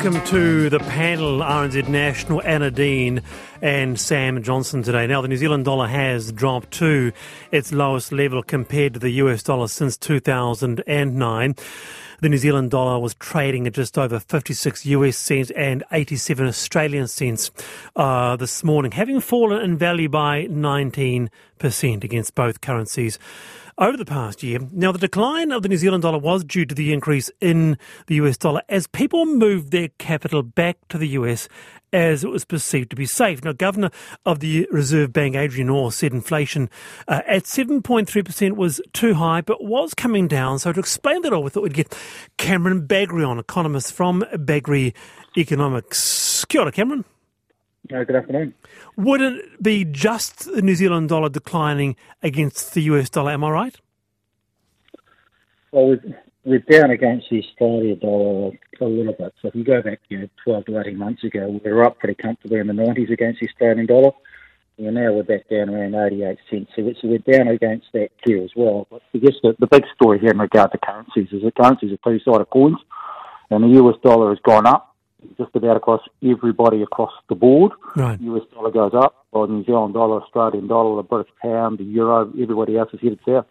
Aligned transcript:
Welcome 0.00 0.24
to 0.26 0.70
the 0.70 0.78
panel, 0.78 1.40
RNZ 1.40 1.88
National, 1.88 2.40
Anna 2.42 2.70
Dean 2.70 3.20
and 3.60 3.98
Sam 3.98 4.40
Johnson 4.44 4.84
today. 4.84 5.08
Now, 5.08 5.22
the 5.22 5.26
New 5.26 5.36
Zealand 5.36 5.64
dollar 5.64 5.88
has 5.88 6.30
dropped 6.30 6.70
to 6.74 7.10
its 7.50 7.72
lowest 7.72 8.12
level 8.12 8.44
compared 8.44 8.94
to 8.94 9.00
the 9.00 9.10
US 9.10 9.42
dollar 9.42 9.66
since 9.66 9.96
2009. 9.96 11.56
The 12.20 12.28
New 12.28 12.36
Zealand 12.36 12.70
dollar 12.70 13.00
was 13.00 13.16
trading 13.16 13.66
at 13.66 13.72
just 13.72 13.98
over 13.98 14.20
56 14.20 14.86
US 14.86 15.16
cents 15.16 15.50
and 15.56 15.82
87 15.90 16.46
Australian 16.46 17.08
cents 17.08 17.50
uh, 17.96 18.36
this 18.36 18.62
morning, 18.62 18.92
having 18.92 19.18
fallen 19.18 19.60
in 19.62 19.76
value 19.76 20.08
by 20.08 20.46
19% 20.46 21.28
against 22.04 22.36
both 22.36 22.60
currencies 22.60 23.18
over 23.78 23.96
the 23.96 24.04
past 24.04 24.42
year. 24.42 24.58
Now, 24.72 24.92
the 24.92 24.98
decline 24.98 25.52
of 25.52 25.62
the 25.62 25.68
New 25.68 25.76
Zealand 25.76 26.02
dollar 26.02 26.18
was 26.18 26.44
due 26.44 26.66
to 26.66 26.74
the 26.74 26.92
increase 26.92 27.30
in 27.40 27.78
the 28.06 28.16
US 28.16 28.36
dollar 28.36 28.62
as 28.68 28.86
people 28.86 29.24
moved 29.24 29.70
their 29.70 29.88
capital 29.98 30.42
back 30.42 30.76
to 30.88 30.98
the 30.98 31.08
US 31.08 31.48
as 31.92 32.24
it 32.24 32.28
was 32.28 32.44
perceived 32.44 32.90
to 32.90 32.96
be 32.96 33.06
safe. 33.06 33.42
Now, 33.42 33.52
Governor 33.52 33.90
of 34.26 34.40
the 34.40 34.68
Reserve 34.70 35.12
Bank, 35.12 35.36
Adrian 35.36 35.70
Orr, 35.70 35.92
said 35.92 36.12
inflation 36.12 36.68
uh, 37.06 37.22
at 37.26 37.44
7.3% 37.44 38.56
was 38.56 38.80
too 38.92 39.14
high, 39.14 39.40
but 39.40 39.64
was 39.64 39.94
coming 39.94 40.28
down. 40.28 40.58
So, 40.58 40.72
to 40.72 40.80
explain 40.80 41.22
that 41.22 41.32
all, 41.32 41.42
we 41.42 41.50
thought 41.50 41.62
we'd 41.62 41.74
get 41.74 41.96
Cameron 42.36 42.86
Bagrie 42.86 43.26
on, 43.26 43.38
economist 43.38 43.92
from 43.92 44.22
Bagrie 44.32 44.94
Economics. 45.36 46.44
Kia 46.46 46.62
ora, 46.62 46.72
Cameron. 46.72 47.04
Uh, 47.92 48.04
good 48.04 48.16
afternoon. 48.16 48.54
Would 48.96 49.20
it 49.22 49.62
be 49.62 49.84
just 49.84 50.52
the 50.52 50.60
New 50.60 50.74
Zealand 50.74 51.08
dollar 51.08 51.30
declining 51.30 51.96
against 52.22 52.74
the 52.74 52.82
US 52.82 53.08
dollar? 53.08 53.32
Am 53.32 53.44
I 53.44 53.50
right? 53.50 53.76
Well, 55.72 55.88
we're, 55.88 56.18
we're 56.44 56.58
down 56.58 56.90
against 56.90 57.26
the 57.30 57.42
Australia 57.42 57.96
dollar 57.96 58.52
a 58.80 58.84
little 58.84 59.14
bit. 59.14 59.34
So 59.40 59.48
if 59.48 59.54
you 59.54 59.64
go 59.64 59.82
back 59.82 60.00
you 60.08 60.18
know, 60.20 60.28
12 60.44 60.66
to 60.66 60.80
18 60.80 60.98
months 60.98 61.24
ago, 61.24 61.60
we 61.64 61.70
were 61.70 61.84
up 61.84 61.98
pretty 61.98 62.14
comfortably 62.14 62.58
in 62.58 62.66
the 62.66 62.72
90s 62.74 63.10
against 63.10 63.40
the 63.40 63.48
Australian 63.48 63.86
dollar. 63.86 64.12
And 64.78 64.94
now 64.94 65.12
we're 65.12 65.24
back 65.24 65.48
down 65.48 65.70
around 65.70 65.94
88 65.94 66.38
cents. 66.48 66.70
So, 66.76 66.82
so 67.00 67.08
we're 67.08 67.18
down 67.18 67.48
against 67.48 67.86
that 67.94 68.10
too 68.26 68.42
as 68.44 68.50
well. 68.54 68.86
But 68.90 69.02
I 69.14 69.18
guess 69.18 69.34
the, 69.42 69.56
the 69.58 69.66
big 69.66 69.84
story 69.94 70.20
here 70.20 70.30
in 70.30 70.38
regard 70.38 70.72
to 70.72 70.78
currencies 70.78 71.28
is 71.32 71.42
that 71.42 71.56
currencies 71.56 71.92
are 71.92 72.10
two-sided 72.10 72.50
coins. 72.50 72.78
And 73.50 73.64
the 73.64 73.82
US 73.82 73.96
dollar 74.02 74.28
has 74.28 74.38
gone 74.44 74.66
up 74.66 74.94
just 75.36 75.54
about 75.54 75.76
across 75.76 76.02
everybody 76.22 76.82
across 76.82 77.12
the 77.28 77.34
board. 77.34 77.72
Right. 77.96 78.20
US 78.20 78.42
dollar 78.52 78.70
goes 78.70 78.92
up, 78.94 79.26
while 79.30 79.46
New 79.46 79.64
Zealand 79.64 79.94
dollar, 79.94 80.22
Australian 80.22 80.68
dollar, 80.68 80.96
the 80.96 81.08
British 81.08 81.32
pound, 81.42 81.78
the 81.78 81.84
euro, 81.84 82.32
everybody 82.40 82.76
else 82.76 82.90
is 82.92 83.00
headed 83.00 83.20
south. 83.26 83.46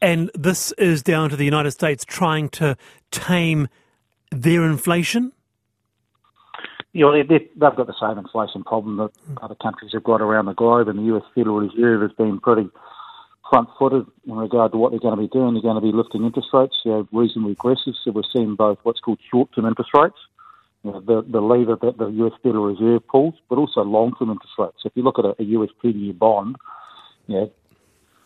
And 0.00 0.30
this 0.34 0.72
is 0.72 1.02
down 1.02 1.30
to 1.30 1.36
the 1.36 1.44
United 1.44 1.72
States 1.72 2.04
trying 2.04 2.48
to 2.50 2.76
tame 3.10 3.68
their 4.30 4.64
inflation? 4.64 5.32
You 6.92 7.04
know, 7.04 7.22
they, 7.22 7.48
have 7.60 7.76
got 7.76 7.86
the 7.86 7.94
same 8.00 8.18
inflation 8.18 8.64
problem 8.64 8.96
that 8.96 9.10
other 9.42 9.54
countries 9.54 9.92
have 9.92 10.02
got 10.02 10.20
around 10.20 10.46
the 10.46 10.54
globe, 10.54 10.88
and 10.88 10.98
the 10.98 11.16
US 11.16 11.22
Federal 11.34 11.60
Reserve 11.60 12.02
has 12.02 12.12
been 12.12 12.40
pretty 12.40 12.68
front-footed 13.48 14.06
in 14.26 14.34
regard 14.34 14.72
to 14.72 14.78
what 14.78 14.90
they're 14.90 15.00
going 15.00 15.16
to 15.16 15.20
be 15.20 15.28
doing. 15.28 15.54
They're 15.54 15.62
going 15.62 15.76
to 15.76 15.80
be 15.80 15.92
lifting 15.92 16.24
interest 16.24 16.48
rates, 16.52 16.76
you 16.84 16.90
know, 16.90 17.08
reasonably 17.12 17.52
aggressive. 17.52 17.94
So 18.02 18.10
we're 18.10 18.22
seeing 18.32 18.54
both 18.54 18.78
what's 18.82 19.00
called 19.00 19.18
short-term 19.30 19.66
interest 19.66 19.90
rates, 19.94 20.18
you 20.82 20.90
know, 20.90 21.00
the, 21.00 21.22
the 21.28 21.40
lever 21.40 21.76
that 21.80 21.98
the 21.98 22.06
US 22.06 22.32
Federal 22.42 22.66
Reserve 22.66 23.06
pulls, 23.06 23.34
but 23.48 23.58
also 23.58 23.82
long-term 23.82 24.30
interest 24.30 24.54
rates. 24.58 24.76
So 24.82 24.86
if 24.86 24.92
you 24.94 25.02
look 25.02 25.18
at 25.18 25.24
a, 25.24 25.34
a 25.38 25.44
US 25.44 25.70
10-year 25.84 26.14
bond, 26.14 26.56
you 27.26 27.36
know, 27.36 27.52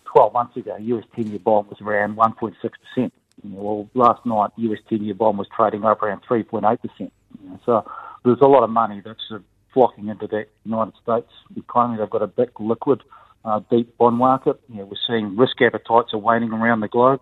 12 0.04 0.32
months 0.32 0.56
ago, 0.56 0.76
US 0.76 1.04
10-year 1.16 1.40
bond 1.40 1.68
was 1.68 1.80
around 1.80 2.16
1.6%. 2.16 2.52
You 2.96 3.10
know, 3.42 3.56
well, 3.56 3.90
last 3.94 4.24
night, 4.24 4.50
US 4.56 4.78
10-year 4.90 5.14
bond 5.14 5.38
was 5.38 5.48
trading 5.54 5.84
up 5.84 6.02
around 6.02 6.22
3.8%. 6.28 6.78
You 6.98 7.10
know, 7.42 7.60
so 7.66 7.90
there's 8.24 8.40
a 8.40 8.46
lot 8.46 8.62
of 8.62 8.70
money 8.70 9.02
that's 9.04 9.24
uh, 9.32 9.38
flocking 9.72 10.08
into 10.08 10.28
that 10.28 10.46
United 10.64 10.94
States 11.02 11.30
economy. 11.56 11.98
They've 11.98 12.08
got 12.10 12.22
a 12.22 12.28
big 12.28 12.50
liquid, 12.60 13.02
uh, 13.44 13.60
deep 13.68 13.98
bond 13.98 14.16
market. 14.16 14.60
You 14.68 14.76
know, 14.76 14.84
we're 14.84 14.96
seeing 15.08 15.36
risk 15.36 15.60
appetites 15.60 16.14
are 16.14 16.18
waning 16.18 16.52
around 16.52 16.80
the 16.80 16.88
globe 16.88 17.20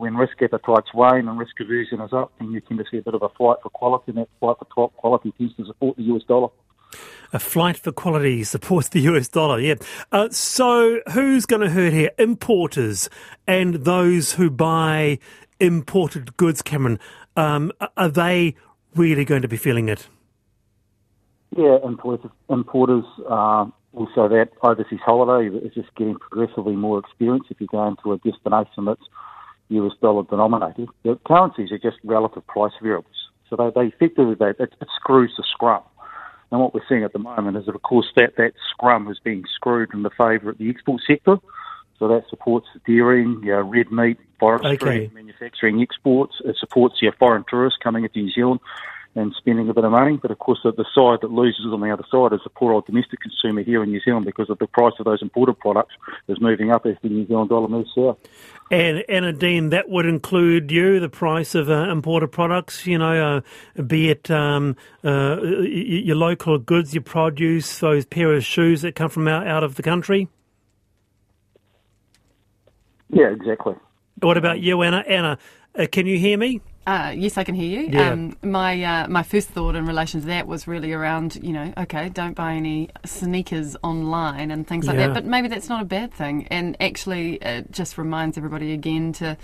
when 0.00 0.16
risk 0.16 0.40
appetites 0.40 0.94
wane 0.94 1.28
and 1.28 1.38
risk 1.38 1.60
aversion 1.60 2.00
is 2.00 2.12
up, 2.12 2.32
then 2.38 2.50
you 2.52 2.60
tend 2.62 2.80
to 2.80 2.86
see 2.90 2.96
a 2.96 3.02
bit 3.02 3.12
of 3.12 3.22
a 3.22 3.28
flight 3.28 3.58
for 3.62 3.68
quality, 3.68 4.04
and 4.08 4.16
that 4.16 4.28
flight 4.40 4.56
for 4.58 4.66
top 4.74 4.96
quality 4.96 5.30
tends 5.36 5.54
to 5.56 5.66
support 5.66 5.94
the 5.98 6.04
US 6.04 6.22
dollar. 6.26 6.48
A 7.34 7.38
flight 7.38 7.76
for 7.76 7.92
quality 7.92 8.42
supports 8.42 8.88
the 8.88 9.00
US 9.02 9.28
dollar, 9.28 9.60
yeah. 9.60 9.74
Uh, 10.10 10.30
so, 10.30 11.00
who's 11.12 11.44
going 11.44 11.60
to 11.60 11.68
hurt 11.68 11.92
here? 11.92 12.10
Importers 12.18 13.10
and 13.46 13.74
those 13.74 14.32
who 14.32 14.50
buy 14.50 15.18
imported 15.60 16.34
goods, 16.38 16.62
Cameron. 16.62 16.98
Um, 17.36 17.70
are 17.96 18.08
they 18.08 18.56
really 18.96 19.26
going 19.26 19.42
to 19.42 19.48
be 19.48 19.58
feeling 19.58 19.90
it? 19.90 20.08
Yeah, 21.54 21.76
importers, 21.84 22.30
importers 22.48 23.04
uh, 23.28 23.66
also 23.92 24.28
that 24.28 24.48
overseas 24.62 25.00
holiday 25.04 25.54
is 25.54 25.74
just 25.74 25.94
getting 25.94 26.14
progressively 26.14 26.74
more 26.74 26.98
experience 26.98 27.44
if 27.50 27.60
you 27.60 27.66
go 27.66 27.86
into 27.86 28.12
a 28.12 28.18
destination 28.18 28.86
that's 28.86 29.02
US 29.70 29.92
dollar 30.02 30.24
denominated. 30.24 30.88
The 31.04 31.18
currencies 31.26 31.72
are 31.72 31.78
just 31.78 31.96
relative 32.04 32.46
price 32.46 32.72
variables. 32.82 33.14
So 33.48 33.56
they, 33.56 33.70
they 33.74 33.86
effectively, 33.88 34.34
they, 34.34 34.50
it, 34.50 34.74
it 34.80 34.88
screws 34.96 35.32
the 35.36 35.44
scrum. 35.50 35.82
And 36.50 36.60
what 36.60 36.74
we're 36.74 36.86
seeing 36.88 37.04
at 37.04 37.12
the 37.12 37.18
moment 37.18 37.56
is 37.56 37.66
that, 37.66 37.74
of 37.74 37.82
course, 37.82 38.06
that, 38.16 38.36
that 38.36 38.52
scrum 38.70 39.08
is 39.08 39.20
being 39.22 39.44
screwed 39.54 39.94
in 39.94 40.02
the 40.02 40.10
favour 40.10 40.50
of 40.50 40.58
the 40.58 40.68
export 40.68 41.00
sector. 41.06 41.36
So 41.98 42.08
that 42.08 42.24
supports 42.28 42.66
the 42.74 42.80
dairying, 42.92 43.40
you 43.44 43.50
know, 43.52 43.60
red 43.60 43.92
meat, 43.92 44.18
forestry, 44.40 44.72
okay. 44.72 45.10
manufacturing 45.14 45.82
exports. 45.82 46.36
It 46.44 46.56
supports 46.58 46.96
your 47.02 47.12
foreign 47.12 47.44
tourists 47.48 47.78
coming 47.82 48.04
into 48.04 48.20
New 48.20 48.32
Zealand 48.32 48.60
and 49.14 49.34
spending 49.36 49.68
a 49.68 49.74
bit 49.74 49.84
of 49.84 49.90
money. 49.90 50.18
But 50.20 50.30
of 50.30 50.38
course, 50.38 50.60
the, 50.62 50.72
the 50.72 50.84
side 50.94 51.20
that 51.22 51.30
loses 51.30 51.66
on 51.72 51.80
the 51.80 51.90
other 51.90 52.04
side 52.10 52.32
is 52.32 52.40
the 52.44 52.50
poor 52.50 52.72
old 52.72 52.86
domestic 52.86 53.20
consumer 53.20 53.62
here 53.62 53.82
in 53.82 53.90
New 53.90 54.00
Zealand 54.00 54.24
because 54.24 54.48
of 54.50 54.58
the 54.58 54.66
price 54.66 54.92
of 54.98 55.06
those 55.06 55.20
imported 55.22 55.58
products 55.58 55.94
is 56.28 56.40
moving 56.40 56.70
up 56.70 56.86
as 56.86 56.96
the 57.02 57.08
New 57.08 57.26
Zealand 57.26 57.50
dollar 57.50 57.68
moves 57.68 57.90
south. 57.94 58.18
And, 58.70 59.04
and 59.08 59.36
Dean, 59.38 59.70
that 59.70 59.88
would 59.88 60.06
include 60.06 60.70
you, 60.70 61.00
the 61.00 61.08
price 61.08 61.56
of 61.56 61.68
uh, 61.68 61.90
imported 61.90 62.28
products, 62.28 62.86
you 62.86 62.98
know, 62.98 63.42
uh, 63.76 63.82
be 63.82 64.10
it 64.10 64.30
um, 64.30 64.76
uh, 65.04 65.40
your 65.42 66.16
local 66.16 66.58
goods, 66.58 66.94
your 66.94 67.02
produce, 67.02 67.80
those 67.80 68.06
pair 68.06 68.32
of 68.32 68.44
shoes 68.44 68.82
that 68.82 68.94
come 68.94 69.08
from 69.08 69.26
out, 69.26 69.46
out 69.46 69.64
of 69.64 69.74
the 69.74 69.82
country? 69.82 70.28
Yeah, 73.08 73.30
exactly. 73.30 73.74
What 74.20 74.36
about 74.36 74.60
you, 74.60 74.82
Anna? 74.82 75.02
Anna, 75.08 75.38
uh, 75.76 75.86
can 75.90 76.06
you 76.06 76.16
hear 76.16 76.38
me? 76.38 76.60
Uh, 76.86 77.12
yes, 77.14 77.36
I 77.36 77.44
can 77.44 77.54
hear 77.54 77.80
you. 77.82 77.88
Yeah. 77.92 78.10
Um, 78.10 78.36
my 78.42 78.82
uh, 78.82 79.06
my 79.08 79.22
first 79.22 79.50
thought 79.50 79.76
in 79.76 79.84
relation 79.86 80.20
to 80.22 80.26
that 80.28 80.46
was 80.46 80.66
really 80.66 80.92
around, 80.92 81.36
you 81.42 81.52
know, 81.52 81.72
okay, 81.76 82.08
don't 82.08 82.34
buy 82.34 82.54
any 82.54 82.88
sneakers 83.04 83.76
online 83.82 84.50
and 84.50 84.66
things 84.66 84.86
like 84.86 84.96
Yeah. 84.96 85.08
that. 85.08 85.14
But 85.14 85.24
maybe 85.26 85.48
that's 85.48 85.68
not 85.68 85.82
a 85.82 85.84
bad 85.84 86.12
thing. 86.12 86.48
And 86.50 86.76
actually, 86.80 87.34
it 87.36 87.70
just 87.70 87.98
reminds 87.98 88.38
everybody 88.38 88.72
again 88.72 89.12
to 89.14 89.36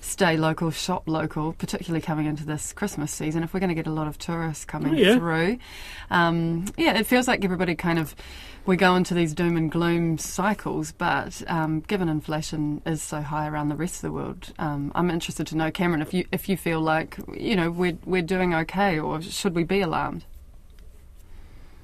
stay 0.00 0.36
local, 0.36 0.70
shop 0.70 1.02
local, 1.06 1.52
particularly 1.54 2.00
coming 2.00 2.26
into 2.26 2.46
this 2.46 2.72
Christmas 2.72 3.10
season. 3.10 3.42
If 3.42 3.52
we're 3.52 3.60
going 3.60 3.68
to 3.70 3.74
get 3.74 3.88
a 3.88 3.92
lot 3.92 4.06
of 4.06 4.16
tourists 4.16 4.64
coming 4.64 4.94
Oh, 4.94 4.96
yeah. 4.96 5.16
through, 5.16 5.58
um, 6.10 6.66
yeah, 6.76 6.96
it 6.96 7.06
feels 7.06 7.26
like 7.26 7.44
everybody 7.44 7.74
kind 7.74 7.98
of 7.98 8.14
we 8.66 8.76
go 8.76 8.94
into 8.94 9.14
these 9.14 9.34
doom 9.34 9.56
and 9.56 9.70
gloom 9.70 10.18
cycles, 10.18 10.92
but 10.92 11.42
um, 11.48 11.80
given 11.80 12.08
inflation 12.08 12.80
is 12.86 13.02
so 13.02 13.20
high 13.20 13.46
around 13.48 13.68
the 13.68 13.76
rest 13.76 13.96
of 13.96 14.02
the 14.02 14.12
world, 14.12 14.52
um, 14.58 14.90
I'm 14.94 15.10
interested 15.10 15.46
to 15.48 15.56
know, 15.56 15.70
Cameron, 15.70 16.00
if 16.02 16.14
you 16.14 16.24
if 16.32 16.48
you 16.48 16.56
feel 16.56 16.80
like 16.80 17.18
you 17.34 17.56
know 17.56 17.70
we're 17.70 17.98
we're 18.04 18.22
doing 18.22 18.54
okay, 18.54 18.98
or 18.98 19.20
should 19.20 19.54
we 19.54 19.64
be 19.64 19.80
alarmed? 19.80 20.24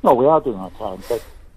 Well, 0.03 0.17
we 0.17 0.25
are 0.27 0.41
doing 0.41 0.59
okay, 0.59 1.03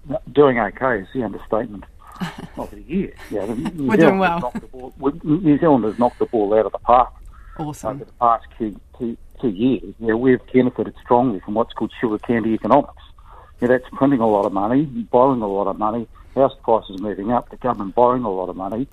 but 0.06 0.34
doing 0.34 0.58
okay 0.58 1.00
is 1.00 1.08
the 1.14 1.22
understatement 1.22 1.84
of 2.58 2.70
the 2.70 2.82
year. 2.82 3.14
Yeah, 3.30 3.46
New 3.46 3.86
We're 3.88 3.96
Zealand 3.96 4.00
doing 4.00 4.18
well. 4.18 4.52
ball- 4.72 4.92
New 5.24 5.58
Zealand 5.58 5.84
has 5.84 5.98
knocked 5.98 6.18
the 6.18 6.26
ball 6.26 6.52
out 6.58 6.66
of 6.66 6.72
the 6.72 6.78
park 6.78 7.12
Awesome. 7.58 7.96
over 7.96 8.04
the 8.04 8.12
past 8.20 8.44
two, 8.58 8.78
two, 8.98 9.16
two 9.40 9.48
years. 9.48 9.94
Yeah, 9.98 10.12
we've 10.14 10.40
benefited 10.52 10.94
strongly 11.02 11.40
from 11.40 11.54
what's 11.54 11.72
called 11.72 11.92
sugar 12.00 12.18
candy 12.18 12.50
economics. 12.52 13.02
Yeah, 13.64 13.68
that's 13.68 13.88
printing 13.94 14.20
a 14.20 14.28
lot 14.28 14.44
of 14.44 14.52
money, 14.52 14.82
borrowing 14.84 15.40
a 15.40 15.48
lot 15.48 15.68
of 15.68 15.78
money, 15.78 16.06
house 16.34 16.52
prices 16.62 17.00
moving 17.00 17.32
up, 17.32 17.48
the 17.48 17.56
government 17.56 17.94
borrowing 17.94 18.24
a 18.24 18.30
lot 18.30 18.50
of 18.50 18.56
money. 18.56 18.86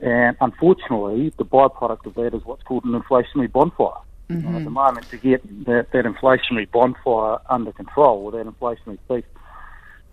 And 0.00 0.34
unfortunately, 0.40 1.30
the 1.36 1.44
byproduct 1.44 2.06
of 2.06 2.14
that 2.14 2.32
is 2.32 2.42
what's 2.46 2.62
called 2.62 2.84
an 2.86 2.92
inflationary 2.98 3.52
bonfire. 3.52 4.00
And 4.30 4.56
at 4.56 4.64
the 4.64 4.70
moment, 4.70 5.10
to 5.10 5.18
get 5.18 5.42
that, 5.66 5.92
that 5.92 6.06
inflationary 6.06 6.70
bonfire 6.70 7.38
under 7.50 7.70
control, 7.72 8.24
or 8.24 8.32
that 8.32 8.46
inflationary 8.46 8.98
thief 9.08 9.24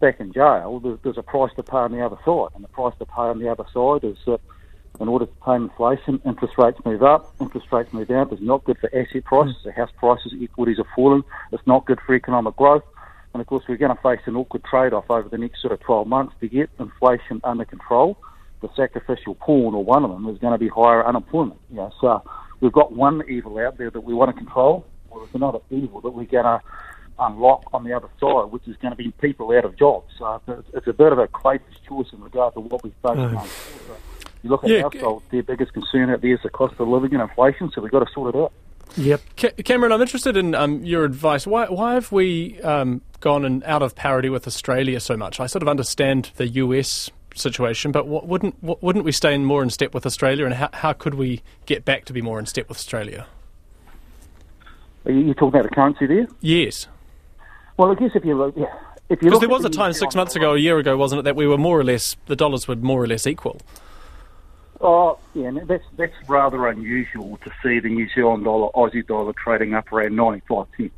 back 0.01 0.19
in 0.19 0.33
jail, 0.33 0.81
there's, 0.81 1.00
there's 1.03 1.18
a 1.18 1.24
price 1.24 1.51
to 1.56 1.63
pay 1.63 1.77
on 1.77 1.94
the 1.94 2.01
other 2.01 2.18
side. 2.25 2.50
And 2.53 2.65
the 2.65 2.68
price 2.68 2.95
to 3.00 3.06
pay 3.06 3.21
on 3.21 3.39
the 3.39 3.50
other 3.50 3.65
side 3.74 4.03
is 4.03 4.18
that 4.25 4.42
in 5.00 5.07
order 5.07 5.25
to 5.25 5.33
tame 5.45 5.63
inflation, 5.63 6.21
interest 6.25 6.57
rates 6.57 6.80
move 6.83 7.01
up, 7.01 7.33
interest 7.39 7.68
rates 7.71 7.94
move 7.94 8.09
down. 8.09 8.27
It's 8.30 8.42
not 8.42 8.65
good 8.65 8.77
for 8.77 8.89
asset 8.94 9.24
prices. 9.24 9.56
The 9.63 9.71
house 9.71 9.92
prices, 9.97 10.33
equities 10.42 10.80
are 10.80 10.88
falling. 10.94 11.24
It's 11.53 11.65
not 11.65 11.86
good 11.86 12.00
for 12.06 12.13
economic 12.13 12.57
growth. 12.57 12.83
And 13.36 13.42
of 13.42 13.48
course, 13.48 13.66
we're 13.68 13.76
going 13.76 13.94
to 13.94 14.02
face 14.02 14.22
an 14.28 14.38
awkward 14.38 14.64
trade-off 14.64 15.12
over 15.12 15.28
the 15.28 15.38
next 15.38 15.62
sort 15.62 15.74
of 15.74 15.82
12 15.82 16.08
months 16.08 16.34
to 16.40 16.48
get 16.48 16.70
inflation 16.80 17.42
under 17.44 17.66
control. 17.66 18.18
The 18.62 18.70
sacrificial 18.78 19.36
pawn, 19.36 19.76
or 19.76 19.84
one 19.84 20.06
of 20.06 20.10
them, 20.10 20.26
is 20.30 20.38
going 20.38 20.54
to 20.54 20.58
be 20.58 20.70
higher 20.70 21.06
unemployment. 21.06 21.60
You 21.70 21.76
know, 21.76 21.92
so 22.00 22.24
we've 22.62 22.72
got 22.72 22.94
one 22.94 23.24
evil 23.28 23.58
out 23.60 23.78
there 23.78 23.92
that 23.92 24.00
we 24.00 24.14
want 24.14 24.30
to 24.30 24.38
control, 24.42 24.86
or 25.10 25.20
there's 25.20 25.36
another 25.36 25.60
evil 25.70 26.00
that 26.00 26.12
we're 26.12 26.24
going 26.24 26.46
to 26.46 26.62
unlock 27.20 27.66
on 27.74 27.84
the 27.84 27.92
other 27.92 28.08
side, 28.22 28.54
which 28.54 28.66
is 28.70 28.78
going 28.78 28.94
to 28.94 28.96
be 28.96 29.12
people 29.20 29.52
out 29.52 29.66
of 29.66 29.78
jobs. 29.78 30.14
So 30.18 30.42
it's 30.74 30.88
a 30.88 30.94
bit 30.94 31.12
of 31.12 31.20
a 31.20 31.28
crazy 31.28 31.66
choice 31.86 32.08
in 32.14 32.22
regard 32.22 32.54
to 32.54 32.62
what 32.62 32.86
we 32.86 32.92
face. 32.92 33.18
Oh. 33.18 33.50
You 34.44 34.50
look 34.50 34.64
at 34.64 34.70
yeah, 34.70 34.84
households, 34.84 35.26
their 35.30 35.44
biggest 35.44 35.74
concern 35.74 36.10
out 36.10 36.22
there 36.22 36.36
is 36.36 36.40
the 36.42 36.50
cost 36.50 36.76
of 36.80 36.88
living 36.88 37.12
and 37.12 37.22
inflation, 37.22 37.70
so 37.76 37.81
we've 37.81 37.92
got 37.92 38.08
to 38.08 38.14
sort 38.14 38.34
it 38.34 38.40
out. 38.40 38.54
Yep. 38.98 39.22
Cameron, 39.66 39.92
I'm 39.92 40.02
interested 40.02 40.38
in 40.38 40.56
um, 40.56 40.84
your 40.84 41.04
advice. 41.04 41.46
Why, 41.46 41.66
why 41.66 41.96
have 41.96 42.12
we 42.12 42.62
um, 42.62 43.02
gone 43.20 43.44
and 43.44 43.64
out 43.66 43.82
of 43.82 43.96
parity 43.96 44.30
with 44.30 44.48
Australia 44.48 45.00
so 45.00 45.18
much? 45.18 45.40
I 45.40 45.48
sort 45.48 45.62
of 45.62 45.68
understand 45.68 46.32
the 46.38 46.48
US 46.48 47.12
situation, 47.36 47.92
but 47.92 48.08
what, 48.08 48.28
wouldn't 48.28 48.62
what, 48.64 48.82
wouldn't 48.82 49.06
we 49.06 49.12
stay 49.12 49.34
in 49.34 49.46
more 49.46 49.62
in 49.62 49.70
step 49.70 49.94
with 49.94 50.06
Australia, 50.06 50.46
and 50.46 50.54
how, 50.54 50.70
how 50.74 50.94
could 50.94 51.16
we 51.16 51.42
get 51.66 51.86
back 51.86 52.06
to 52.06 52.14
be 52.14 52.22
more 52.22 52.40
in 52.40 52.46
step 52.46 52.70
with 52.70 52.78
Australia? 52.78 53.28
Are 55.06 55.12
you 55.12 55.34
talking 55.34 55.60
about 55.60 55.64
the 55.64 55.70
currency 55.70 56.08
there? 56.08 56.28
Yes. 56.42 56.88
Well, 57.78 57.92
I 57.92 57.96
guess 57.96 58.12
if 58.16 58.26
you 58.26 58.36
look, 58.36 58.56
yeah, 58.58 58.66
if 59.10 59.22
you 59.22 59.28
because 59.28 59.40
there 59.40 59.50
was 59.50 59.66
a 59.66 59.70
time 59.70 59.94
six 59.94 60.16
months 60.16 60.36
ago, 60.36 60.54
a 60.54 60.58
year 60.58 60.80
ago, 60.80 60.98
wasn't 60.98 61.20
it, 61.20 61.24
that 61.24 61.36
we 61.36 61.46
were 61.46 61.58
more 61.58 61.80
or 61.80 61.84
less 61.84 62.16
the 62.26 62.36
dollars 62.36 62.68
were 62.68 62.76
more 62.76 63.04
or 63.04 63.08
less 63.08 63.28
equal. 63.28 63.60
Oh, 64.88 65.18
yeah, 65.34 65.52
that's 65.66 65.84
that's 65.98 66.14
rather 66.30 66.68
unusual 66.68 67.38
to 67.44 67.52
see 67.64 67.80
the 67.80 67.90
New 67.90 68.08
Zealand 68.14 68.44
dollar, 68.44 68.70
Aussie 68.76 69.06
dollar 69.06 69.34
trading 69.34 69.74
up 69.74 69.92
around 69.92 70.16
95 70.16 70.68
cents. 70.78 70.94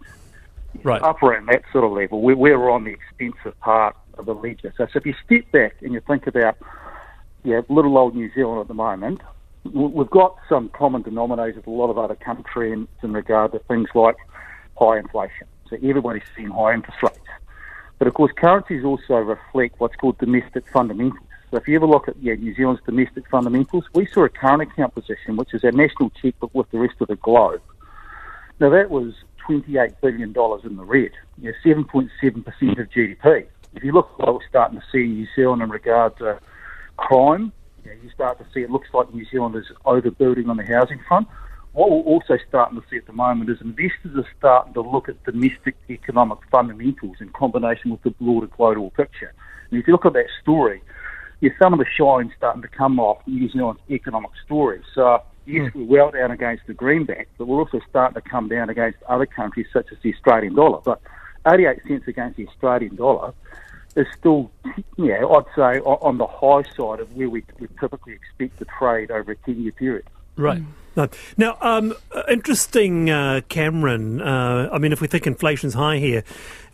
Right. 0.83 1.01
Up 1.01 1.23
around 1.23 1.47
that 1.47 1.63
sort 1.71 1.85
of 1.85 1.91
level. 1.91 2.21
We're, 2.21 2.35
we're 2.35 2.69
on 2.69 2.83
the 2.83 2.91
expensive 2.91 3.57
part 3.61 3.95
of 4.17 4.25
the 4.25 4.35
ledger. 4.35 4.73
So, 4.77 4.85
so 4.91 4.97
if 4.97 5.05
you 5.05 5.15
step 5.25 5.49
back 5.51 5.75
and 5.81 5.93
you 5.93 6.01
think 6.01 6.27
about 6.27 6.57
yeah, 7.45 7.61
little 7.69 7.97
old 7.97 8.13
New 8.13 8.29
Zealand 8.35 8.59
at 8.59 8.67
the 8.67 8.73
moment, 8.73 9.21
we've 9.63 10.09
got 10.09 10.35
some 10.49 10.67
common 10.69 11.03
denominators 11.03 11.55
with 11.55 11.67
a 11.67 11.71
lot 11.71 11.89
of 11.89 11.97
other 11.97 12.15
countries 12.15 12.85
in 13.01 13.13
regard 13.13 13.53
to 13.53 13.59
things 13.59 13.87
like 13.95 14.17
high 14.77 14.97
inflation. 14.97 15.47
So 15.69 15.77
everybody's 15.77 16.23
seeing 16.35 16.49
high 16.49 16.73
interest 16.73 17.01
rates. 17.01 17.19
But 17.99 18.09
of 18.09 18.13
course, 18.13 18.33
currencies 18.35 18.83
also 18.83 19.15
reflect 19.15 19.79
what's 19.79 19.95
called 19.95 20.17
domestic 20.17 20.65
fundamentals. 20.71 21.26
So 21.49 21.57
if 21.57 21.67
you 21.67 21.75
ever 21.77 21.87
look 21.87 22.09
at 22.09 22.17
yeah, 22.21 22.35
New 22.35 22.53
Zealand's 22.53 22.81
domestic 22.85 23.29
fundamentals, 23.29 23.85
we 23.93 24.05
saw 24.05 24.25
a 24.25 24.29
current 24.29 24.61
account 24.61 24.93
position, 24.93 25.37
which 25.37 25.53
is 25.53 25.63
our 25.63 25.71
national 25.71 26.09
checkbook 26.21 26.53
with 26.53 26.69
the 26.71 26.79
rest 26.79 26.95
of 26.99 27.07
the 27.07 27.15
globe. 27.15 27.61
Now 28.59 28.69
that 28.71 28.89
was 28.89 29.13
$28 29.47 29.95
billion 30.01 30.29
in 30.29 30.75
the 30.75 30.83
red, 30.83 31.11
you 31.41 31.51
know, 31.51 31.53
7.7% 31.63 32.79
of 32.79 32.89
GDP. 32.89 33.45
If 33.75 33.83
you 33.83 33.93
look 33.93 34.09
at 34.13 34.25
what 34.25 34.33
we're 34.35 34.49
starting 34.49 34.79
to 34.79 34.85
see 34.91 35.03
in 35.03 35.13
New 35.13 35.27
Zealand 35.35 35.61
in 35.61 35.69
regard 35.69 36.17
to 36.17 36.39
crime, 36.97 37.53
you, 37.85 37.91
know, 37.91 37.97
you 38.03 38.09
start 38.09 38.39
to 38.39 38.45
see 38.53 38.61
it 38.61 38.69
looks 38.69 38.89
like 38.93 39.13
New 39.13 39.25
Zealand 39.25 39.55
is 39.55 39.71
overbuilding 39.85 40.49
on 40.49 40.57
the 40.57 40.65
housing 40.65 40.99
front. 41.07 41.27
What 41.71 41.91
we're 41.91 41.97
also 41.97 42.37
starting 42.49 42.81
to 42.81 42.87
see 42.89 42.97
at 42.97 43.05
the 43.05 43.13
moment 43.13 43.49
is 43.49 43.61
investors 43.61 44.17
are 44.17 44.27
starting 44.37 44.73
to 44.73 44.81
look 44.81 45.07
at 45.07 45.23
domestic 45.23 45.75
economic 45.89 46.39
fundamentals 46.51 47.17
in 47.21 47.29
combination 47.29 47.91
with 47.91 48.01
the 48.01 48.09
broader 48.11 48.47
global 48.47 48.89
picture. 48.91 49.33
And 49.69 49.79
if 49.79 49.87
you 49.87 49.93
look 49.93 50.05
at 50.05 50.13
that 50.13 50.27
story, 50.41 50.81
yeah, 51.41 51.51
some 51.61 51.73
of 51.73 51.79
the 51.79 51.85
shine's 51.85 52.31
starting 52.35 52.61
to 52.61 52.67
come 52.67 52.99
off 52.99 53.19
New 53.27 53.49
Zealand's 53.49 53.81
economic 53.89 54.31
story. 54.43 54.81
So, 54.93 55.21
yes, 55.45 55.71
mm. 55.71 55.75
we're 55.75 55.85
well 55.85 56.11
down 56.11 56.31
against 56.31 56.65
the 56.67 56.73
greenback, 56.73 57.27
but 57.37 57.47
we're 57.47 57.59
also 57.59 57.79
starting 57.89 58.21
to 58.21 58.27
come 58.27 58.47
down 58.47 58.69
against 58.69 59.01
other 59.03 59.25
countries 59.25 59.67
such 59.71 59.91
as 59.91 59.97
the 60.01 60.13
Australian 60.13 60.55
dollar. 60.55 60.79
But 60.83 61.01
88 61.47 61.79
cents 61.87 62.07
against 62.07 62.37
the 62.37 62.47
Australian 62.47 62.95
dollar 62.95 63.33
is 63.95 64.07
still, 64.17 64.51
yeah, 64.97 65.25
I'd 65.25 65.45
say 65.55 65.79
on 65.79 66.17
the 66.17 66.27
high 66.27 66.63
side 66.75 66.99
of 66.99 67.13
where 67.15 67.29
we, 67.29 67.43
we 67.59 67.67
typically 67.79 68.13
expect 68.13 68.59
to 68.59 68.65
trade 68.79 69.11
over 69.11 69.31
a 69.31 69.35
10 69.35 69.61
year 69.61 69.71
period. 69.71 70.05
Right. 70.35 70.61
No. 70.95 71.07
Now, 71.35 71.57
um, 71.61 71.93
interesting, 72.29 73.09
uh, 73.09 73.41
Cameron. 73.49 74.21
Uh, 74.21 74.69
I 74.71 74.77
mean, 74.79 74.91
if 74.91 75.01
we 75.01 75.07
think 75.07 75.27
inflation's 75.27 75.73
high 75.75 75.97
here, 75.97 76.23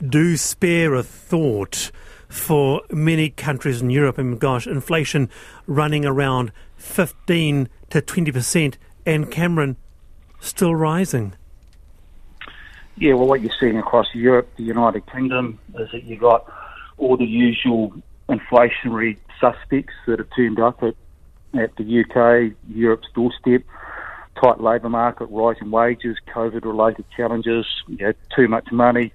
do 0.05 0.37
spare 0.37 0.93
a 0.95 1.03
thought 1.03 1.91
for 2.33 2.81
many 2.89 3.29
countries 3.29 3.79
in 3.79 3.91
Europe. 3.91 4.17
And 4.17 4.39
gosh, 4.39 4.65
inflation 4.65 5.29
running 5.67 6.03
around 6.03 6.51
15 6.77 7.69
to 7.91 8.01
20%, 8.01 8.75
and 9.05 9.29
Cameron 9.29 9.77
still 10.39 10.73
rising. 10.73 11.35
Yeah, 12.97 13.13
well, 13.13 13.27
what 13.27 13.41
you're 13.41 13.53
seeing 13.59 13.77
across 13.77 14.07
Europe, 14.13 14.49
the 14.57 14.63
United 14.63 15.05
Kingdom, 15.11 15.59
is 15.77 15.89
that 15.91 16.03
you've 16.05 16.21
got 16.21 16.51
all 16.97 17.17
the 17.17 17.25
usual 17.25 17.93
inflationary 18.27 19.17
suspects 19.39 19.93
that 20.07 20.17
have 20.17 20.27
turned 20.35 20.59
up 20.59 20.81
at, 20.81 20.95
at 21.53 21.75
the 21.75 22.01
UK, 22.01 22.55
Europe's 22.67 23.07
doorstep. 23.13 23.61
Tight 24.43 24.59
labour 24.59 24.89
market, 24.89 25.25
rising 25.27 25.69
wages, 25.69 26.17
COVID 26.33 26.65
related 26.65 27.05
challenges, 27.15 27.67
you 27.87 27.97
know, 27.97 28.13
too 28.35 28.47
much 28.47 28.71
money, 28.71 29.13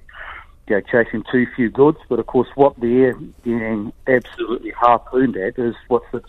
you 0.69 0.77
know, 0.77 0.83
chasing 0.83 1.25
too 1.31 1.47
few 1.57 1.71
goods. 1.71 1.99
But 2.09 2.19
of 2.19 2.27
course, 2.27 2.49
what 2.55 2.79
they're 2.81 3.15
getting 3.45 3.93
absolutely 4.07 4.71
harpooned 4.71 5.37
at 5.37 5.59
is 5.59 5.75
what's 5.89 6.07
the 6.13 6.23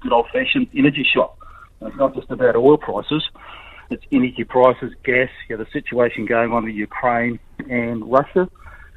good 0.00 0.12
old 0.12 0.26
fashioned 0.32 0.68
energy 0.74 1.06
shock. 1.12 1.36
it's 1.82 1.96
not 1.96 2.14
just 2.14 2.30
about 2.30 2.56
oil 2.56 2.78
prices, 2.78 3.28
it's 3.90 4.04
energy 4.12 4.44
prices, 4.44 4.92
gas, 5.04 5.28
you 5.48 5.56
know, 5.56 5.64
the 5.64 5.70
situation 5.70 6.26
going 6.26 6.52
on 6.52 6.68
in 6.68 6.74
Ukraine 6.74 7.38
and 7.70 8.10
Russia. 8.10 8.48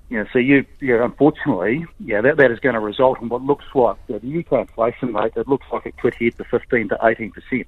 You 0.09 0.19
know, 0.19 0.25
so 0.33 0.39
you, 0.39 0.65
you 0.79 0.97
know, 0.97 1.05
unfortunately, 1.05 1.85
yeah, 1.99 2.21
that, 2.21 2.37
that 2.37 2.49
is 2.49 2.59
going 2.59 2.73
to 2.73 2.79
result 2.79 3.21
in 3.21 3.29
what 3.29 3.43
looks 3.43 3.65
like 3.75 3.95
you 4.07 4.15
know, 4.15 4.19
the 4.19 4.39
UK 4.39 4.67
inflation 4.67 5.13
rate. 5.13 5.33
It 5.35 5.47
looks 5.47 5.67
like 5.71 5.85
it 5.85 5.97
could 5.99 6.15
hit 6.15 6.37
the 6.37 6.45
15 6.45 6.89
to 6.89 6.97
18 7.03 7.31
percent. 7.31 7.67